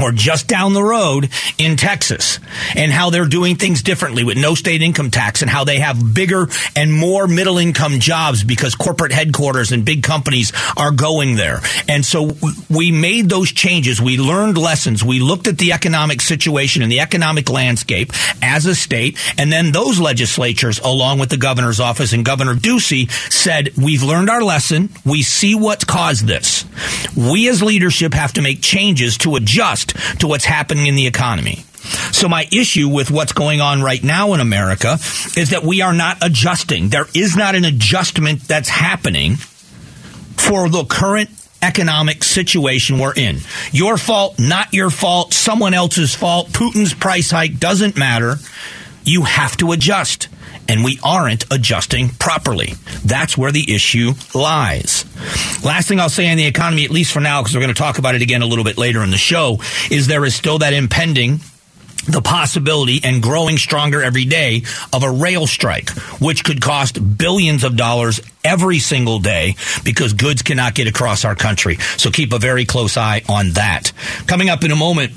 or 0.00 0.12
just 0.12 0.48
down 0.48 0.72
the 0.72 0.82
road 0.82 1.30
in 1.58 1.76
Texas 1.76 2.38
and 2.74 2.92
how 2.92 3.10
they're 3.10 3.26
doing 3.26 3.56
things 3.56 3.82
differently 3.82 4.24
with 4.24 4.36
no 4.36 4.54
state 4.54 4.82
income 4.82 5.10
tax 5.10 5.42
and 5.42 5.50
how 5.50 5.64
they 5.64 5.78
have 5.78 6.14
bigger 6.14 6.48
and 6.74 6.92
more 6.92 7.26
middle 7.26 7.58
income 7.58 8.00
jobs 8.00 8.42
because 8.42 8.74
corporate 8.74 9.12
headquarters 9.12 9.72
and 9.72 9.84
big 9.84 10.02
companies 10.02 10.52
are 10.76 10.90
going 10.90 11.36
there. 11.36 11.60
And 11.88 12.04
so 12.04 12.36
we 12.68 12.90
made 12.90 13.28
those 13.28 13.52
changes. 13.52 14.00
We 14.00 14.18
learned 14.18 14.58
lessons. 14.58 15.04
We 15.04 15.20
looked 15.20 15.46
at 15.46 15.58
the 15.58 15.72
economic 15.72 16.20
situation 16.20 16.82
and 16.82 16.90
the 16.90 17.00
economic 17.00 17.48
landscape 17.50 18.12
as 18.42 18.66
a 18.66 18.74
state. 18.74 19.18
And 19.38 19.52
then 19.52 19.72
those 19.72 20.00
legislatures, 20.00 20.78
along 20.80 21.18
with 21.18 21.30
the 21.30 21.36
governor's 21.36 21.80
office 21.80 22.12
and 22.12 22.24
Governor 22.24 22.54
Ducey, 22.54 23.10
said, 23.32 23.70
we've 23.76 24.02
learned 24.02 24.30
our 24.30 24.42
lesson. 24.42 24.90
We 25.04 25.22
see 25.22 25.54
what 25.54 25.86
caused 25.86 26.26
this. 26.26 26.64
We 27.16 27.48
as 27.48 27.62
leadership 27.62 28.14
have 28.14 28.32
to 28.34 28.42
make 28.42 28.60
changes 28.60 29.18
to 29.18 29.36
adjust 29.36 29.83
to 30.18 30.26
what's 30.26 30.44
happening 30.44 30.86
in 30.86 30.94
the 30.94 31.06
economy. 31.06 31.64
So 32.12 32.28
my 32.28 32.48
issue 32.50 32.88
with 32.88 33.10
what's 33.10 33.32
going 33.32 33.60
on 33.60 33.82
right 33.82 34.02
now 34.02 34.32
in 34.32 34.40
America 34.40 34.94
is 35.36 35.50
that 35.50 35.62
we 35.62 35.82
are 35.82 35.92
not 35.92 36.18
adjusting. 36.22 36.88
There 36.88 37.06
is 37.14 37.36
not 37.36 37.54
an 37.54 37.64
adjustment 37.64 38.48
that's 38.48 38.68
happening 38.68 39.36
for 39.36 40.68
the 40.68 40.84
current 40.84 41.30
economic 41.60 42.24
situation 42.24 42.98
we're 42.98 43.14
in. 43.14 43.38
Your 43.72 43.96
fault, 43.96 44.38
not 44.38 44.72
your 44.72 44.90
fault, 44.90 45.32
someone 45.32 45.74
else's 45.74 46.14
fault, 46.14 46.48
Putin's 46.48 46.94
price 46.94 47.30
hike 47.30 47.58
doesn't 47.58 47.96
matter. 47.96 48.36
You 49.04 49.22
have 49.22 49.56
to 49.58 49.72
adjust 49.72 50.28
and 50.68 50.84
we 50.84 50.98
aren't 51.02 51.44
adjusting 51.52 52.08
properly. 52.10 52.74
That's 53.04 53.36
where 53.36 53.52
the 53.52 53.74
issue 53.74 54.12
lies. 54.34 55.04
Last 55.64 55.88
thing 55.88 56.00
I'll 56.00 56.08
say 56.08 56.30
on 56.30 56.36
the 56.36 56.46
economy, 56.46 56.84
at 56.84 56.90
least 56.90 57.12
for 57.12 57.20
now, 57.20 57.42
because 57.42 57.54
we're 57.54 57.62
going 57.62 57.74
to 57.74 57.80
talk 57.80 57.98
about 57.98 58.14
it 58.14 58.22
again 58.22 58.42
a 58.42 58.46
little 58.46 58.64
bit 58.64 58.78
later 58.78 59.02
in 59.02 59.10
the 59.10 59.18
show, 59.18 59.58
is 59.90 60.06
there 60.06 60.24
is 60.24 60.34
still 60.34 60.58
that 60.58 60.72
impending 60.72 61.40
the 62.06 62.20
possibility 62.20 63.00
and 63.02 63.22
growing 63.22 63.56
stronger 63.56 64.02
every 64.02 64.24
day 64.24 64.62
of 64.92 65.02
a 65.02 65.10
rail 65.10 65.46
strike, 65.46 65.90
which 66.20 66.44
could 66.44 66.60
cost 66.60 67.18
billions 67.18 67.64
of 67.64 67.76
dollars 67.76 68.20
every 68.44 68.78
single 68.78 69.18
day 69.18 69.56
because 69.84 70.12
goods 70.12 70.42
cannot 70.42 70.74
get 70.74 70.86
across 70.86 71.24
our 71.24 71.34
country. 71.34 71.76
So 71.96 72.10
keep 72.10 72.32
a 72.32 72.38
very 72.38 72.66
close 72.66 72.96
eye 72.96 73.22
on 73.28 73.52
that. 73.52 73.92
Coming 74.26 74.50
up 74.50 74.64
in 74.64 74.70
a 74.70 74.76
moment, 74.76 75.12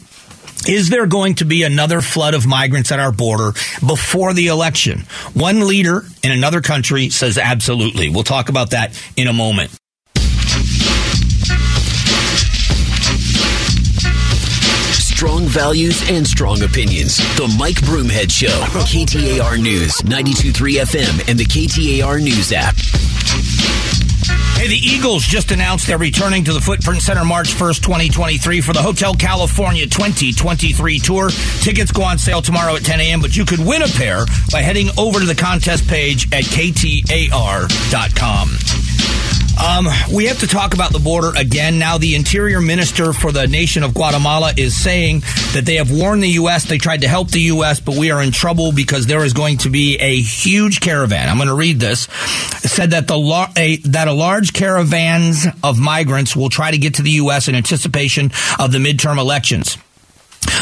is 0.67 0.89
there 0.89 1.05
going 1.05 1.35
to 1.35 1.45
be 1.45 1.63
another 1.63 2.01
flood 2.01 2.33
of 2.33 2.45
migrants 2.47 2.91
at 2.91 2.99
our 2.99 3.11
border 3.11 3.51
before 3.85 4.33
the 4.33 4.47
election? 4.47 5.01
One 5.33 5.67
leader 5.67 6.03
in 6.23 6.31
another 6.31 6.61
country 6.61 7.09
says 7.09 7.37
absolutely. 7.37 8.09
We'll 8.09 8.23
talk 8.23 8.49
about 8.49 8.71
that 8.71 8.99
in 9.15 9.27
a 9.27 9.33
moment. 9.33 9.71
Strong 15.17 15.45
values 15.47 16.07
and 16.11 16.27
strong 16.27 16.61
opinions. 16.61 17.17
The 17.37 17.53
Mike 17.57 17.77
Broomhead 17.77 18.29
Show. 18.29 18.53
KTAR 18.85 19.59
News, 19.59 19.93
92.3 20.03 20.53
FM, 20.81 21.27
and 21.27 21.39
the 21.39 21.45
KTAR 21.45 22.21
News 22.21 22.51
app. 22.53 22.75
Hey, 24.57 24.69
the 24.69 24.75
Eagles 24.75 25.23
just 25.23 25.51
announced 25.51 25.85
they're 25.85 25.99
returning 25.99 26.43
to 26.45 26.51
the 26.51 26.59
Footprint 26.59 27.03
Center 27.03 27.23
March 27.23 27.49
1st, 27.49 27.83
2023 27.83 28.61
for 28.61 28.73
the 28.73 28.81
Hotel 28.81 29.13
California 29.13 29.85
2023 29.85 30.97
tour. 30.97 31.29
Tickets 31.61 31.91
go 31.91 32.01
on 32.01 32.17
sale 32.17 32.41
tomorrow 32.41 32.75
at 32.75 32.83
10 32.83 32.99
a.m., 32.99 33.21
but 33.21 33.37
you 33.37 33.45
could 33.45 33.59
win 33.59 33.83
a 33.83 33.87
pair 33.87 34.25
by 34.51 34.63
heading 34.63 34.89
over 34.97 35.19
to 35.19 35.27
the 35.27 35.35
contest 35.35 35.87
page 35.87 36.25
at 36.33 36.43
ktar.com. 36.45 36.87
Um, 39.57 39.87
we 40.13 40.25
have 40.25 40.39
to 40.41 40.47
talk 40.47 40.75
about 40.75 40.91
the 40.91 40.99
border 40.99 41.31
again. 41.35 41.79
Now, 41.79 41.97
the 41.97 42.13
interior 42.13 42.61
minister 42.61 43.11
for 43.11 43.31
the 43.31 43.47
nation 43.47 43.81
of 43.81 43.93
Guatemala 43.93 44.53
is 44.55 44.75
saying 44.75 45.21
that 45.53 45.63
they 45.65 45.75
have 45.75 45.89
warned 45.89 46.21
the 46.21 46.29
U.S. 46.29 46.65
They 46.65 46.77
tried 46.77 47.01
to 47.01 47.07
help 47.07 47.31
the 47.31 47.41
U.S., 47.41 47.79
but 47.79 47.95
we 47.95 48.11
are 48.11 48.21
in 48.21 48.31
trouble 48.31 48.71
because 48.71 49.07
there 49.07 49.23
is 49.25 49.33
going 49.33 49.57
to 49.59 49.69
be 49.69 49.97
a 49.97 50.21
huge 50.21 50.79
caravan. 50.79 51.27
I'm 51.27 51.37
going 51.37 51.47
to 51.49 51.55
read 51.55 51.79
this. 51.79 52.05
It 52.63 52.69
said 52.69 52.91
that 52.91 53.07
the 53.07 53.17
lar- 53.17 53.49
a, 53.57 53.77
that 53.77 54.07
a 54.07 54.13
large 54.13 54.53
caravans 54.53 55.47
of 55.63 55.79
migrants 55.79 56.35
will 56.35 56.49
try 56.49 56.69
to 56.69 56.77
get 56.77 56.95
to 56.95 57.01
the 57.01 57.11
U.S. 57.11 57.47
in 57.47 57.55
anticipation 57.55 58.31
of 58.59 58.71
the 58.71 58.77
midterm 58.77 59.17
elections. 59.17 59.77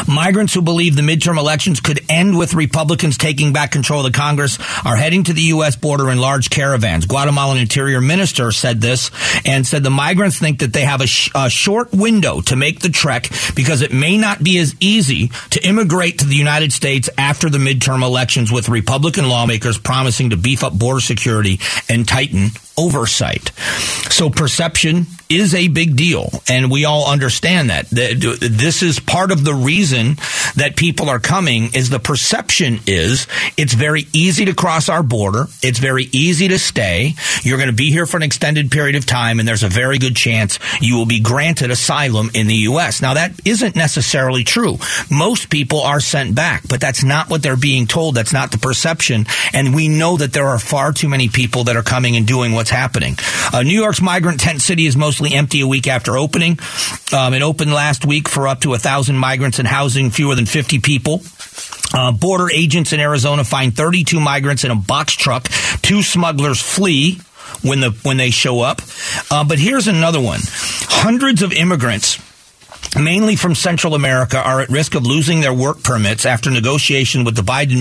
Migrants 0.08 0.54
who 0.54 0.62
believe 0.62 0.96
the 0.96 1.02
midterm 1.02 1.38
elections 1.38 1.80
could 1.80 2.00
end 2.10 2.38
with 2.38 2.54
Republicans 2.54 3.18
taking 3.18 3.54
back 3.54 3.72
control 3.72 4.06
of 4.06 4.12
the 4.12 4.18
Congress 4.18 4.58
are 4.86 4.96
heading 4.96 5.24
to 5.24 5.34
the 5.34 5.42
U.S. 5.42 5.76
border 5.76 6.10
in 6.10 6.18
large 6.18 6.50
caravans. 6.50 7.06
Guatemalan 7.06 7.58
Interior 7.58 8.02
Minister 8.02 8.52
said 8.52 8.82
this 8.82 9.12
and 9.46 9.66
said 9.66 9.84
the 9.84 9.90
migrants 9.90 10.40
think 10.40 10.60
that 10.60 10.74
they 10.74 10.84
have 10.84 11.02
a, 11.02 11.08
sh- 11.08 11.32
a 11.36 11.50
short 11.50 11.92
window 11.92 12.42
to 12.42 12.56
make 12.56 12.80
the 12.80 12.90
trek 12.90 13.30
because 13.56 13.82
it 13.82 13.94
may 13.94 14.18
not 14.18 14.44
be 14.44 14.58
as 14.60 14.76
easy 14.80 15.30
to 15.52 15.68
immigrate 15.68 16.20
to 16.20 16.26
the 16.26 16.36
United 16.36 16.72
States 16.72 17.10
after 17.18 17.50
the 17.50 17.58
midterm 17.58 18.04
elections 18.04 18.52
with 18.52 18.70
Republican 18.70 19.28
lawmakers 19.28 19.78
promising 19.78 20.30
to 20.32 20.38
beef 20.38 20.64
up 20.64 20.78
border 20.78 21.00
security 21.00 21.60
and 21.90 22.08
tighten 22.08 22.50
oversight. 22.78 23.52
So 24.10 24.30
perception 24.30 25.08
is 25.30 25.56
a 25.56 25.68
big 25.68 25.96
deal, 25.96 26.30
and 26.48 26.70
we 26.70 26.86
all 26.86 27.10
understand 27.10 27.70
that. 27.70 27.90
This 27.90 28.84
is 28.84 29.00
part 29.00 29.32
of 29.32 29.44
the 29.44 29.54
reason 29.54 30.18
that 30.56 30.76
people 30.76 31.10
are 31.10 31.20
coming 31.20 31.74
is 31.74 31.90
the 31.90 32.00
perception 32.00 32.80
is 32.86 33.28
it's 33.58 33.74
very 33.74 34.06
easy 34.14 34.46
to 34.46 34.54
cross 34.54 34.88
our 34.88 35.02
border. 35.02 35.48
It's 35.64 35.80
very 35.80 36.10
easy 36.12 36.48
to 36.50 36.60
stay. 36.60 37.16
You're 37.42 37.58
going 37.58 37.70
to 37.70 37.76
be 37.76 37.92
here 37.92 38.06
for 38.06 38.18
an 38.18 38.24
extended 38.24 38.72
period 38.72 38.96
of 38.96 39.06
time, 39.06 39.40
and 39.40 39.48
there's 39.48 39.64
a 39.64 39.70
very 39.70 39.98
good 39.98 40.16
chance 40.16 40.60
you 40.80 40.96
will 40.96 41.08
be 41.08 41.20
granted 41.20 41.72
asylum 41.72 42.30
in 42.34 42.48
the 42.48 42.56
U.S. 42.56 43.02
Now, 43.02 43.16
that 43.16 43.34
isn't 43.46 43.76
necessarily 43.76 44.44
true. 44.44 44.78
Most 45.10 45.50
people 45.50 45.82
are 45.82 46.00
sent 46.00 46.36
back, 46.36 46.68
but 46.68 46.80
that's 46.80 47.04
not 47.04 47.30
what 47.30 47.42
they're 47.42 47.58
being 47.58 47.88
told. 47.88 48.16
That's 48.16 48.34
not 48.34 48.52
the 48.52 48.60
perception. 48.60 49.26
And 49.54 49.74
we 49.74 49.88
know 49.90 50.18
that 50.18 50.34
there 50.34 50.48
are 50.48 50.60
far 50.60 50.92
too 50.94 51.10
many 51.10 51.30
people 51.30 51.66
that 51.66 51.76
are 51.76 51.84
coming 51.84 52.16
and 52.16 52.28
doing 52.28 52.54
what's 52.66 52.72
happening. 52.72 53.16
Uh, 53.54 53.62
New 53.62 53.80
York's 53.80 54.02
migrant 54.02 54.40
tent 54.40 54.60
city 54.60 54.88
is 54.88 54.98
mostly 54.98 55.36
empty 55.36 55.62
a 55.62 55.68
week 55.68 55.88
after 55.88 56.18
opening. 56.18 56.58
Um, 57.14 57.36
it 57.36 57.44
opened 57.44 57.72
last 57.72 58.06
week 58.06 58.28
for 58.28 58.48
up 58.48 58.62
to 58.62 58.74
a 58.74 58.80
thousand 58.80 59.18
migrants 59.18 59.60
and 59.60 59.68
housing 59.68 60.10
fewer 60.10 60.34
than 60.34 60.48
50 60.48 60.80
people. 60.80 61.22
Uh, 61.94 62.12
border 62.12 62.50
agents 62.50 62.92
in 62.92 63.00
Arizona 63.00 63.44
find 63.44 63.76
32 63.76 64.20
migrants 64.20 64.64
in 64.64 64.72
a 64.72 64.76
box 64.76 65.14
truck. 65.14 65.44
Two 65.84 66.02
smugglers 66.02 66.60
flee 66.60 67.20
when 67.62 67.82
the 67.82 67.92
when 68.02 68.18
they 68.18 68.32
show 68.32 68.62
up. 68.62 68.82
Uh, 69.30 69.44
but 69.44 69.60
here's 69.60 69.88
another 69.88 70.20
one: 70.20 70.40
hundreds 70.44 71.44
of 71.44 71.54
immigrants 71.54 72.18
mainly 73.00 73.36
from 73.36 73.56
Central 73.56 73.96
America, 73.96 74.38
are 74.38 74.62
at 74.62 74.70
risk 74.70 74.96
of 74.96 75.06
losing 75.06 75.42
their 75.42 75.54
work 75.54 75.84
permits 75.84 76.26
after 76.26 76.52
negotiation 76.52 77.24
with 77.24 77.36
the 77.36 77.42
Biden 77.42 77.78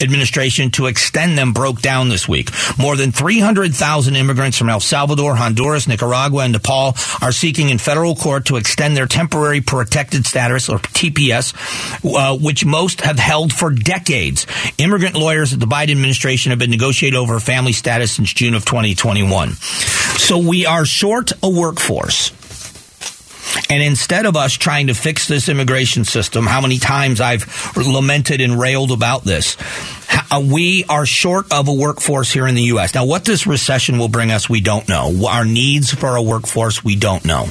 administration 0.00 0.70
to 0.72 0.86
extend 0.86 1.38
them 1.38 1.52
broke 1.52 1.80
down 1.80 2.08
this 2.08 2.28
week. 2.28 2.50
More 2.78 2.96
than 2.96 3.12
300,000 3.12 4.16
immigrants 4.16 4.58
from 4.58 4.68
El 4.68 4.80
Salvador, 4.80 5.36
Honduras, 5.36 5.88
Nicaragua, 5.88 6.44
and 6.44 6.52
Nepal 6.52 6.96
are 7.20 7.32
seeking 7.32 7.70
in 7.70 7.78
federal 7.78 8.14
court 8.14 8.46
to 8.46 8.56
extend 8.56 8.96
their 8.96 9.06
temporary 9.06 9.60
protected 9.60 10.26
status, 10.26 10.68
or 10.68 10.78
TPS, 10.78 11.54
uh, 12.04 12.36
which 12.36 12.64
most 12.64 13.00
have 13.02 13.18
held 13.18 13.52
for 13.52 13.70
decades. 13.70 14.46
Immigrant 14.78 15.14
lawyers 15.14 15.52
at 15.52 15.60
the 15.60 15.66
Biden 15.66 15.92
administration 15.92 16.50
have 16.50 16.58
been 16.58 16.70
negotiating 16.70 17.18
over 17.18 17.38
family 17.40 17.72
status 17.72 18.12
since 18.12 18.32
June 18.32 18.54
of 18.54 18.64
2021. 18.64 19.52
So 19.52 20.38
we 20.38 20.66
are 20.66 20.84
short 20.84 21.32
a 21.42 21.48
workforce. 21.48 22.32
And 23.68 23.82
instead 23.82 24.26
of 24.26 24.36
us 24.36 24.54
trying 24.54 24.88
to 24.88 24.94
fix 24.94 25.28
this 25.28 25.48
immigration 25.48 26.04
system, 26.04 26.46
how 26.46 26.60
many 26.60 26.78
times 26.78 27.20
I've 27.20 27.76
lamented 27.76 28.40
and 28.40 28.58
railed 28.58 28.92
about 28.92 29.24
this, 29.24 29.56
uh, 30.30 30.40
we 30.44 30.84
are 30.88 31.06
short 31.06 31.52
of 31.52 31.68
a 31.68 31.72
workforce 31.72 32.32
here 32.32 32.46
in 32.46 32.54
the 32.54 32.62
U.S. 32.62 32.94
Now, 32.94 33.04
what 33.04 33.24
this 33.24 33.46
recession 33.46 33.98
will 33.98 34.08
bring 34.08 34.30
us, 34.30 34.48
we 34.48 34.60
don't 34.60 34.88
know. 34.88 35.26
Our 35.28 35.44
needs 35.44 35.92
for 35.92 36.16
a 36.16 36.22
workforce, 36.22 36.84
we 36.84 36.96
don't 36.96 37.24
know. 37.24 37.48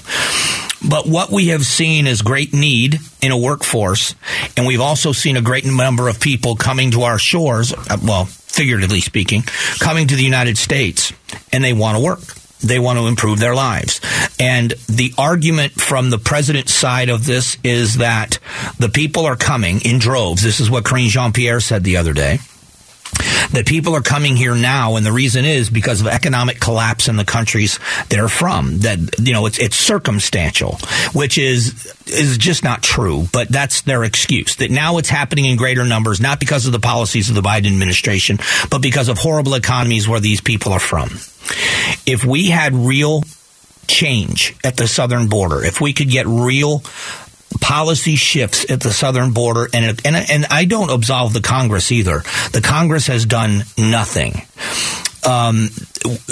But 0.88 1.08
what 1.08 1.32
we 1.32 1.48
have 1.48 1.66
seen 1.66 2.06
is 2.06 2.22
great 2.22 2.54
need 2.54 3.00
in 3.22 3.32
a 3.32 3.38
workforce, 3.38 4.14
and 4.56 4.68
we've 4.68 4.82
also 4.82 5.14
seen 5.14 5.36
a 5.36 5.42
great 5.42 5.66
number 5.66 6.08
of 6.08 6.20
people 6.20 6.56
coming 6.56 6.92
to 6.92 7.04
our 7.04 7.18
shores, 7.18 7.74
uh, 7.74 7.98
well, 8.04 8.26
figuratively 8.26 9.02
speaking, 9.02 9.42
coming 9.80 10.08
to 10.08 10.16
the 10.16 10.24
United 10.24 10.58
States, 10.58 11.12
and 11.52 11.64
they 11.64 11.74
want 11.74 11.98
to 11.98 12.04
work. 12.04 12.20
They 12.66 12.80
want 12.80 13.00
to 13.00 13.08
improve 13.08 13.40
their 13.40 13.56
lives. 13.56 14.02
And 14.40 14.72
the 14.88 15.14
argument 15.18 15.74
from 15.74 16.10
the 16.10 16.18
president's 16.18 16.74
side 16.74 17.10
of 17.10 17.26
this 17.26 17.58
is 17.64 17.98
that 17.98 18.40
the 18.80 18.90
people 18.90 19.26
are 19.26 19.36
coming 19.36 19.82
in 19.82 20.00
droves. 20.00 20.42
This 20.42 20.60
is 20.60 20.70
what 20.70 20.84
Karine 20.84 21.10
Jean 21.10 21.32
Pierre 21.32 21.60
said 21.60 21.84
the 21.84 21.98
other 21.98 22.14
day 22.14 22.40
that 23.52 23.66
people 23.66 23.96
are 23.96 24.02
coming 24.02 24.36
here 24.36 24.56
now, 24.56 24.96
and 24.96 25.06
the 25.06 25.12
reason 25.12 25.46
is 25.46 25.70
because 25.70 26.02
of 26.02 26.08
economic 26.08 26.60
collapse 26.60 27.08
in 27.08 27.16
the 27.16 27.26
countries 27.26 27.80
they're 28.10 28.28
from. 28.28 28.80
That 28.80 29.20
you 29.20 29.34
know, 29.34 29.46
it's 29.46 29.60
it's 29.60 29.76
circumstantial, 29.76 30.78
which 31.14 31.38
is 31.38 31.94
is 32.08 32.38
just 32.38 32.64
not 32.64 32.84
true. 32.84 33.26
But 33.32 33.50
that's 33.50 33.82
their 33.82 34.04
excuse. 34.04 34.58
That 34.58 34.72
now 34.72 34.98
it's 34.98 35.10
happening 35.10 35.46
in 35.46 35.58
greater 35.58 35.86
numbers, 35.86 36.20
not 36.20 36.40
because 36.40 36.66
of 36.66 36.72
the 36.72 36.80
policies 36.80 37.30
of 37.30 37.36
the 37.36 37.42
Biden 37.42 37.68
administration, 37.68 38.40
but 38.70 38.82
because 38.82 39.10
of 39.10 39.18
horrible 39.18 39.56
economies 39.56 40.08
where 40.08 40.20
these 40.20 40.42
people 40.42 40.74
are 40.74 40.80
from. 40.80 41.10
If 42.06 42.26
we 42.26 42.48
had 42.48 42.74
real 42.74 43.24
change 43.88 44.56
at 44.64 44.78
the 44.78 44.88
southern 44.88 45.28
border, 45.28 45.64
if 45.64 45.80
we 45.80 45.94
could 45.94 46.10
get 46.10 46.26
real 46.28 46.84
policy 47.62 48.16
shifts 48.16 48.70
at 48.70 48.82
the 48.82 48.92
southern 48.92 49.32
border, 49.32 49.68
and 49.74 50.00
and 50.06 50.16
and 50.16 50.46
I 50.50 50.66
don't 50.66 50.90
absolve 50.90 51.34
the 51.34 51.42
Congress 51.42 51.92
either. 51.92 52.24
The 52.52 52.62
Congress 52.62 53.08
has 53.08 53.26
done 53.26 53.64
nothing. 53.78 54.42
Um, 55.26 55.70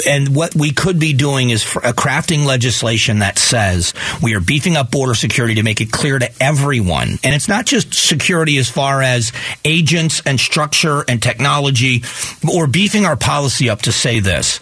and 0.08 0.36
what 0.36 0.56
we 0.56 0.72
could 0.72 1.00
be 1.00 1.14
doing 1.14 1.50
is 1.50 1.64
crafting 1.64 2.46
legislation 2.46 3.20
that 3.20 3.40
says 3.40 3.94
we 4.22 4.36
are 4.36 4.40
beefing 4.40 4.76
up 4.76 4.92
border 4.92 5.16
security 5.16 5.56
to 5.56 5.64
make 5.64 5.82
it 5.82 5.92
clear 5.92 6.20
to 6.20 6.30
everyone. 6.42 7.18
And 7.24 7.34
it's 7.34 7.48
not 7.48 7.66
just 7.66 7.94
security 7.94 8.58
as 8.58 8.70
far 8.70 9.02
as 9.02 9.32
agents 9.66 10.22
and 10.26 10.40
structure 10.40 11.04
and 11.08 11.22
technology, 11.22 12.04
we're 12.44 12.68
beefing 12.68 13.06
our 13.06 13.18
policy 13.18 13.70
up 13.70 13.84
to 13.84 13.92
say 13.92 14.20
this. 14.20 14.60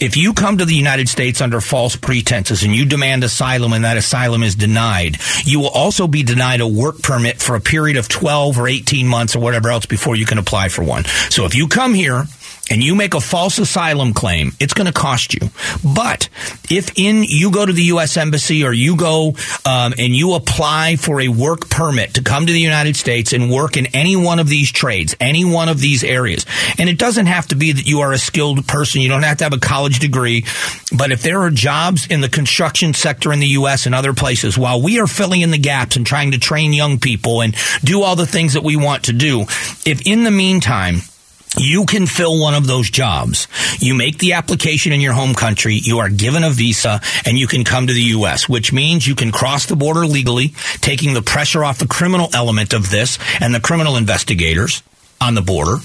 If 0.00 0.16
you 0.16 0.32
come 0.32 0.58
to 0.58 0.64
the 0.64 0.74
United 0.74 1.08
States 1.08 1.40
under 1.40 1.60
false 1.60 1.96
pretenses 1.96 2.62
and 2.62 2.74
you 2.74 2.84
demand 2.84 3.24
asylum 3.24 3.72
and 3.72 3.84
that 3.84 3.96
asylum 3.96 4.42
is 4.42 4.54
denied, 4.54 5.16
you 5.44 5.58
will 5.58 5.70
also 5.70 6.06
be 6.06 6.22
denied 6.22 6.60
a 6.60 6.68
work 6.68 7.02
permit 7.02 7.42
for 7.42 7.56
a 7.56 7.60
period 7.60 7.96
of 7.96 8.08
12 8.08 8.58
or 8.58 8.68
18 8.68 9.08
months 9.08 9.34
or 9.34 9.40
whatever 9.40 9.70
else 9.70 9.86
before 9.86 10.14
you 10.14 10.26
can 10.26 10.38
apply 10.38 10.68
for 10.68 10.84
one. 10.84 11.04
So 11.30 11.46
if 11.46 11.54
you 11.54 11.66
come 11.66 11.94
here 11.94 12.26
and 12.72 12.82
you 12.82 12.94
make 12.94 13.12
a 13.12 13.20
false 13.20 13.58
asylum 13.58 14.14
claim, 14.14 14.52
it's 14.58 14.72
going 14.72 14.86
to 14.86 14.94
cost 14.94 15.34
you. 15.34 15.50
But 15.84 16.30
if 16.70 16.90
in 16.96 17.22
you 17.22 17.50
go 17.50 17.66
to 17.66 17.72
the 17.72 17.82
U.S. 17.82 18.16
Embassy 18.16 18.64
or 18.64 18.72
you 18.72 18.96
go 18.96 19.34
um, 19.66 19.92
and 19.98 20.16
you 20.16 20.32
apply 20.32 20.96
for 20.96 21.20
a 21.20 21.28
work 21.28 21.68
permit 21.68 22.14
to 22.14 22.22
come 22.22 22.46
to 22.46 22.52
the 22.52 22.60
United 22.60 22.96
States 22.96 23.34
and 23.34 23.50
work 23.50 23.76
in 23.76 23.88
any 23.94 24.16
one 24.16 24.38
of 24.38 24.48
these 24.48 24.72
trades, 24.72 25.14
any 25.20 25.44
one 25.44 25.68
of 25.68 25.80
these 25.80 26.02
areas, 26.02 26.46
and 26.78 26.88
it 26.88 26.98
doesn't 26.98 27.26
have 27.26 27.46
to 27.48 27.56
be 27.56 27.72
that 27.72 27.86
you 27.86 28.00
are 28.00 28.12
a 28.12 28.18
skilled 28.18 28.66
person, 28.66 29.02
you 29.02 29.08
don't 29.10 29.22
have 29.22 29.36
to 29.36 29.44
have 29.44 29.52
a 29.52 29.60
college 29.60 29.98
degree, 29.98 30.46
but 30.96 31.12
if 31.12 31.22
there 31.22 31.42
are 31.42 31.50
jobs 31.50 32.06
in 32.06 32.22
the 32.22 32.28
construction 32.30 32.94
sector 32.94 33.34
in 33.34 33.40
the 33.40 33.48
U.S. 33.48 33.84
and 33.84 33.94
other 33.94 34.14
places, 34.14 34.56
while 34.56 34.80
we 34.80 34.98
are 34.98 35.06
filling 35.06 35.42
in 35.42 35.50
the 35.50 35.58
gaps 35.58 35.96
and 35.96 36.06
trying 36.06 36.30
to 36.30 36.38
train 36.38 36.72
young 36.72 36.98
people 36.98 37.42
and 37.42 37.54
do 37.84 38.00
all 38.00 38.16
the 38.16 38.26
things 38.26 38.54
that 38.54 38.62
we 38.62 38.76
want 38.76 39.04
to 39.04 39.12
do, 39.12 39.42
if 39.84 40.06
in 40.06 40.24
the 40.24 40.30
meantime, 40.30 41.02
you 41.58 41.84
can 41.84 42.06
fill 42.06 42.40
one 42.40 42.54
of 42.54 42.66
those 42.66 42.90
jobs. 42.90 43.46
You 43.78 43.94
make 43.94 44.18
the 44.18 44.34
application 44.34 44.92
in 44.92 45.00
your 45.00 45.12
home 45.12 45.34
country, 45.34 45.74
you 45.74 45.98
are 45.98 46.08
given 46.08 46.44
a 46.44 46.50
visa, 46.50 47.00
and 47.26 47.38
you 47.38 47.46
can 47.46 47.64
come 47.64 47.86
to 47.86 47.92
the 47.92 48.02
U.S., 48.02 48.48
which 48.48 48.72
means 48.72 49.06
you 49.06 49.14
can 49.14 49.32
cross 49.32 49.66
the 49.66 49.76
border 49.76 50.06
legally, 50.06 50.54
taking 50.80 51.14
the 51.14 51.22
pressure 51.22 51.64
off 51.64 51.78
the 51.78 51.86
criminal 51.86 52.28
element 52.32 52.72
of 52.72 52.90
this 52.90 53.18
and 53.40 53.54
the 53.54 53.60
criminal 53.60 53.96
investigators 53.96 54.82
on 55.20 55.34
the 55.34 55.42
border. 55.42 55.78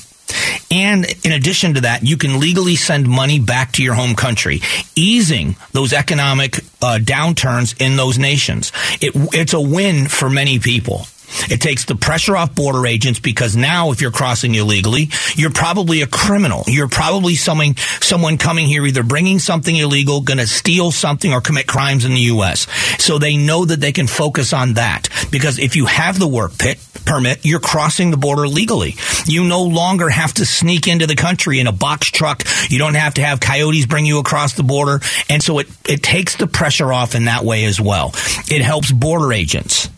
And 0.70 1.06
in 1.24 1.32
addition 1.32 1.76
to 1.76 1.82
that, 1.82 2.04
you 2.04 2.18
can 2.18 2.40
legally 2.40 2.76
send 2.76 3.08
money 3.08 3.40
back 3.40 3.74
to 3.74 3.84
your 3.84 3.94
home 3.94 4.16
country, 4.16 4.62
easing 4.96 5.56
those 5.72 5.94
economic 5.94 6.58
uh, 6.82 7.00
downturns 7.02 7.80
in 7.80 7.96
those 7.96 8.18
nations. 8.18 8.72
It, 9.02 9.14
it's 9.34 9.54
a 9.54 9.62
win 9.62 10.08
for 10.08 10.30
many 10.30 10.60
people. 10.60 11.08
It 11.50 11.62
takes 11.62 11.86
the 11.86 11.96
pressure 11.96 12.36
off 12.36 12.56
border 12.56 12.86
agents 12.86 13.20
because 13.20 13.56
now 13.56 13.92
if 13.92 14.02
you're 14.02 14.12
crossing 14.12 14.56
illegally, 14.56 15.10
you're 15.36 15.52
probably 15.52 16.02
a 16.02 16.08
criminal. 16.08 16.64
You're 16.68 16.88
probably 16.88 17.36
someone, 17.36 17.76
someone 17.76 18.38
coming 18.38 18.66
here 18.66 18.86
either 18.86 19.04
bringing 19.04 19.40
something 19.40 19.76
illegal, 19.76 20.22
going 20.22 20.38
to 20.38 20.48
steal 20.48 20.92
something 20.92 21.32
or 21.32 21.42
commit 21.42 21.68
crimes 21.68 22.06
in 22.06 22.12
the 22.12 22.22
U.S. 22.22 22.68
So 23.04 23.18
they 23.18 23.38
know 23.38 23.66
that 23.66 23.82
they 23.82 23.92
can 23.92 24.08
focus 24.08 24.54
on 24.54 24.74
that 24.74 25.10
because 25.32 25.60
if 25.60 25.76
you 25.76 25.86
have 25.86 26.20
the 26.20 26.28
work 26.28 26.58
pit, 26.58 26.80
permit, 27.06 27.46
you're 27.46 27.60
crossing 27.60 28.12
the 28.12 28.18
border 28.18 28.48
legally. 28.48 28.96
You 29.26 29.46
no 29.46 29.64
longer 29.64 30.10
have 30.10 30.34
to 30.36 30.46
sneak 30.46 30.88
into 30.88 31.08
the 31.08 31.16
country 31.16 31.60
in 31.60 31.68
a 31.68 31.72
box 31.72 32.12
truck. 32.12 32.44
You 32.70 32.78
don't 32.78 32.96
have 32.96 33.16
to 33.16 33.22
have 33.24 33.40
coyotes 33.40 33.86
bring 33.86 34.06
you 34.06 34.20
across 34.20 34.54
the 34.54 34.64
border. 34.64 35.00
And 35.30 35.42
so 35.42 35.60
it, 35.60 35.68
it 35.88 36.04
takes 36.04 36.36
the 36.36 36.48
pressure 36.48 36.92
off 36.92 37.16
in 37.16 37.26
that 37.26 37.44
way 37.44 37.66
as 37.66 37.80
well. 37.80 38.12
It 38.50 38.62
helps 38.62 38.92
border 38.92 39.34
agents. 39.34 39.90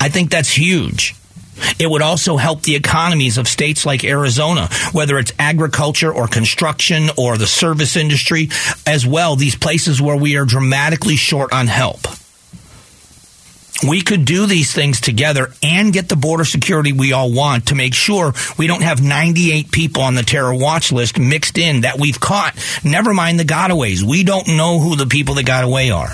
I 0.00 0.08
think 0.08 0.30
that's 0.30 0.50
huge. 0.50 1.14
It 1.78 1.90
would 1.90 2.02
also 2.02 2.36
help 2.36 2.62
the 2.62 2.76
economies 2.76 3.38
of 3.38 3.48
states 3.48 3.86
like 3.86 4.04
Arizona, 4.04 4.68
whether 4.92 5.18
it's 5.18 5.32
agriculture 5.38 6.12
or 6.12 6.28
construction 6.28 7.08
or 7.16 7.38
the 7.38 7.46
service 7.46 7.96
industry 7.96 8.50
as 8.86 9.06
well, 9.06 9.36
these 9.36 9.56
places 9.56 10.00
where 10.00 10.16
we 10.16 10.36
are 10.36 10.44
dramatically 10.44 11.16
short 11.16 11.52
on 11.52 11.66
help. 11.66 12.06
We 13.86 14.00
could 14.00 14.24
do 14.24 14.46
these 14.46 14.72
things 14.72 15.02
together 15.02 15.52
and 15.62 15.92
get 15.92 16.08
the 16.08 16.16
border 16.16 16.46
security 16.46 16.92
we 16.92 17.12
all 17.12 17.30
want 17.30 17.66
to 17.66 17.74
make 17.74 17.94
sure 17.94 18.32
we 18.56 18.66
don't 18.66 18.82
have 18.82 19.02
98 19.02 19.70
people 19.70 20.02
on 20.02 20.14
the 20.14 20.22
terror 20.22 20.54
watch 20.54 20.92
list 20.92 21.18
mixed 21.18 21.58
in 21.58 21.82
that 21.82 22.00
we've 22.00 22.18
caught. 22.18 22.56
Never 22.84 23.12
mind 23.12 23.38
the 23.38 23.44
gotaways. 23.44 24.02
We 24.02 24.24
don't 24.24 24.48
know 24.48 24.78
who 24.78 24.96
the 24.96 25.06
people 25.06 25.34
that 25.34 25.44
got 25.44 25.64
away 25.64 25.90
are. 25.90 26.08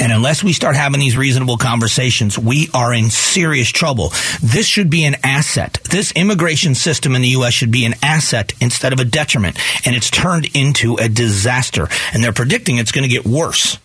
And 0.00 0.12
unless 0.12 0.44
we 0.44 0.52
start 0.52 0.76
having 0.76 1.00
these 1.00 1.16
reasonable 1.16 1.56
conversations, 1.56 2.38
we 2.38 2.68
are 2.74 2.94
in 2.94 3.10
serious 3.10 3.70
trouble. 3.70 4.10
This 4.42 4.66
should 4.66 4.90
be 4.90 5.04
an 5.04 5.16
asset. 5.24 5.80
This 5.90 6.12
immigration 6.12 6.74
system 6.74 7.14
in 7.16 7.22
the 7.22 7.28
U.S. 7.28 7.54
should 7.54 7.72
be 7.72 7.84
an 7.84 7.94
asset 8.02 8.52
instead 8.60 8.92
of 8.92 9.00
a 9.00 9.04
detriment. 9.04 9.58
And 9.86 9.96
it's 9.96 10.10
turned 10.10 10.54
into 10.54 10.96
a 10.96 11.08
disaster. 11.08 11.88
And 12.12 12.22
they're 12.22 12.32
predicting 12.32 12.78
it's 12.78 12.92
going 12.92 13.08
to 13.08 13.08
get 13.08 13.26
worse. 13.26 13.78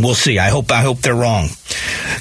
We'll 0.00 0.14
see. 0.14 0.38
I 0.38 0.48
hope 0.48 0.70
I 0.72 0.80
hope 0.80 1.00
they're 1.00 1.14
wrong. 1.14 1.48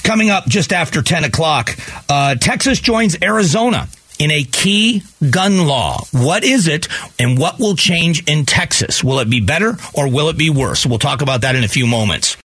Coming 0.03 0.29
up 0.29 0.45
just 0.47 0.73
after 0.73 1.01
ten 1.01 1.23
o'clock, 1.23 1.77
uh, 2.09 2.35
Texas 2.35 2.81
joins 2.81 3.17
Arizona 3.21 3.87
in 4.21 4.29
a 4.29 4.43
key 4.43 5.01
gun 5.31 5.65
law. 5.65 6.03
What 6.11 6.43
is 6.43 6.67
it 6.67 6.87
and 7.17 7.39
what 7.39 7.59
will 7.59 7.75
change 7.75 8.23
in 8.29 8.45
Texas? 8.45 9.03
Will 9.03 9.19
it 9.19 9.31
be 9.31 9.41
better 9.41 9.77
or 9.95 10.07
will 10.07 10.29
it 10.29 10.37
be 10.37 10.51
worse? 10.51 10.85
We'll 10.85 10.99
talk 10.99 11.23
about 11.23 11.41
that 11.41 11.55
in 11.55 11.63
a 11.63 11.67
few 11.67 11.87
moments. 11.87 12.37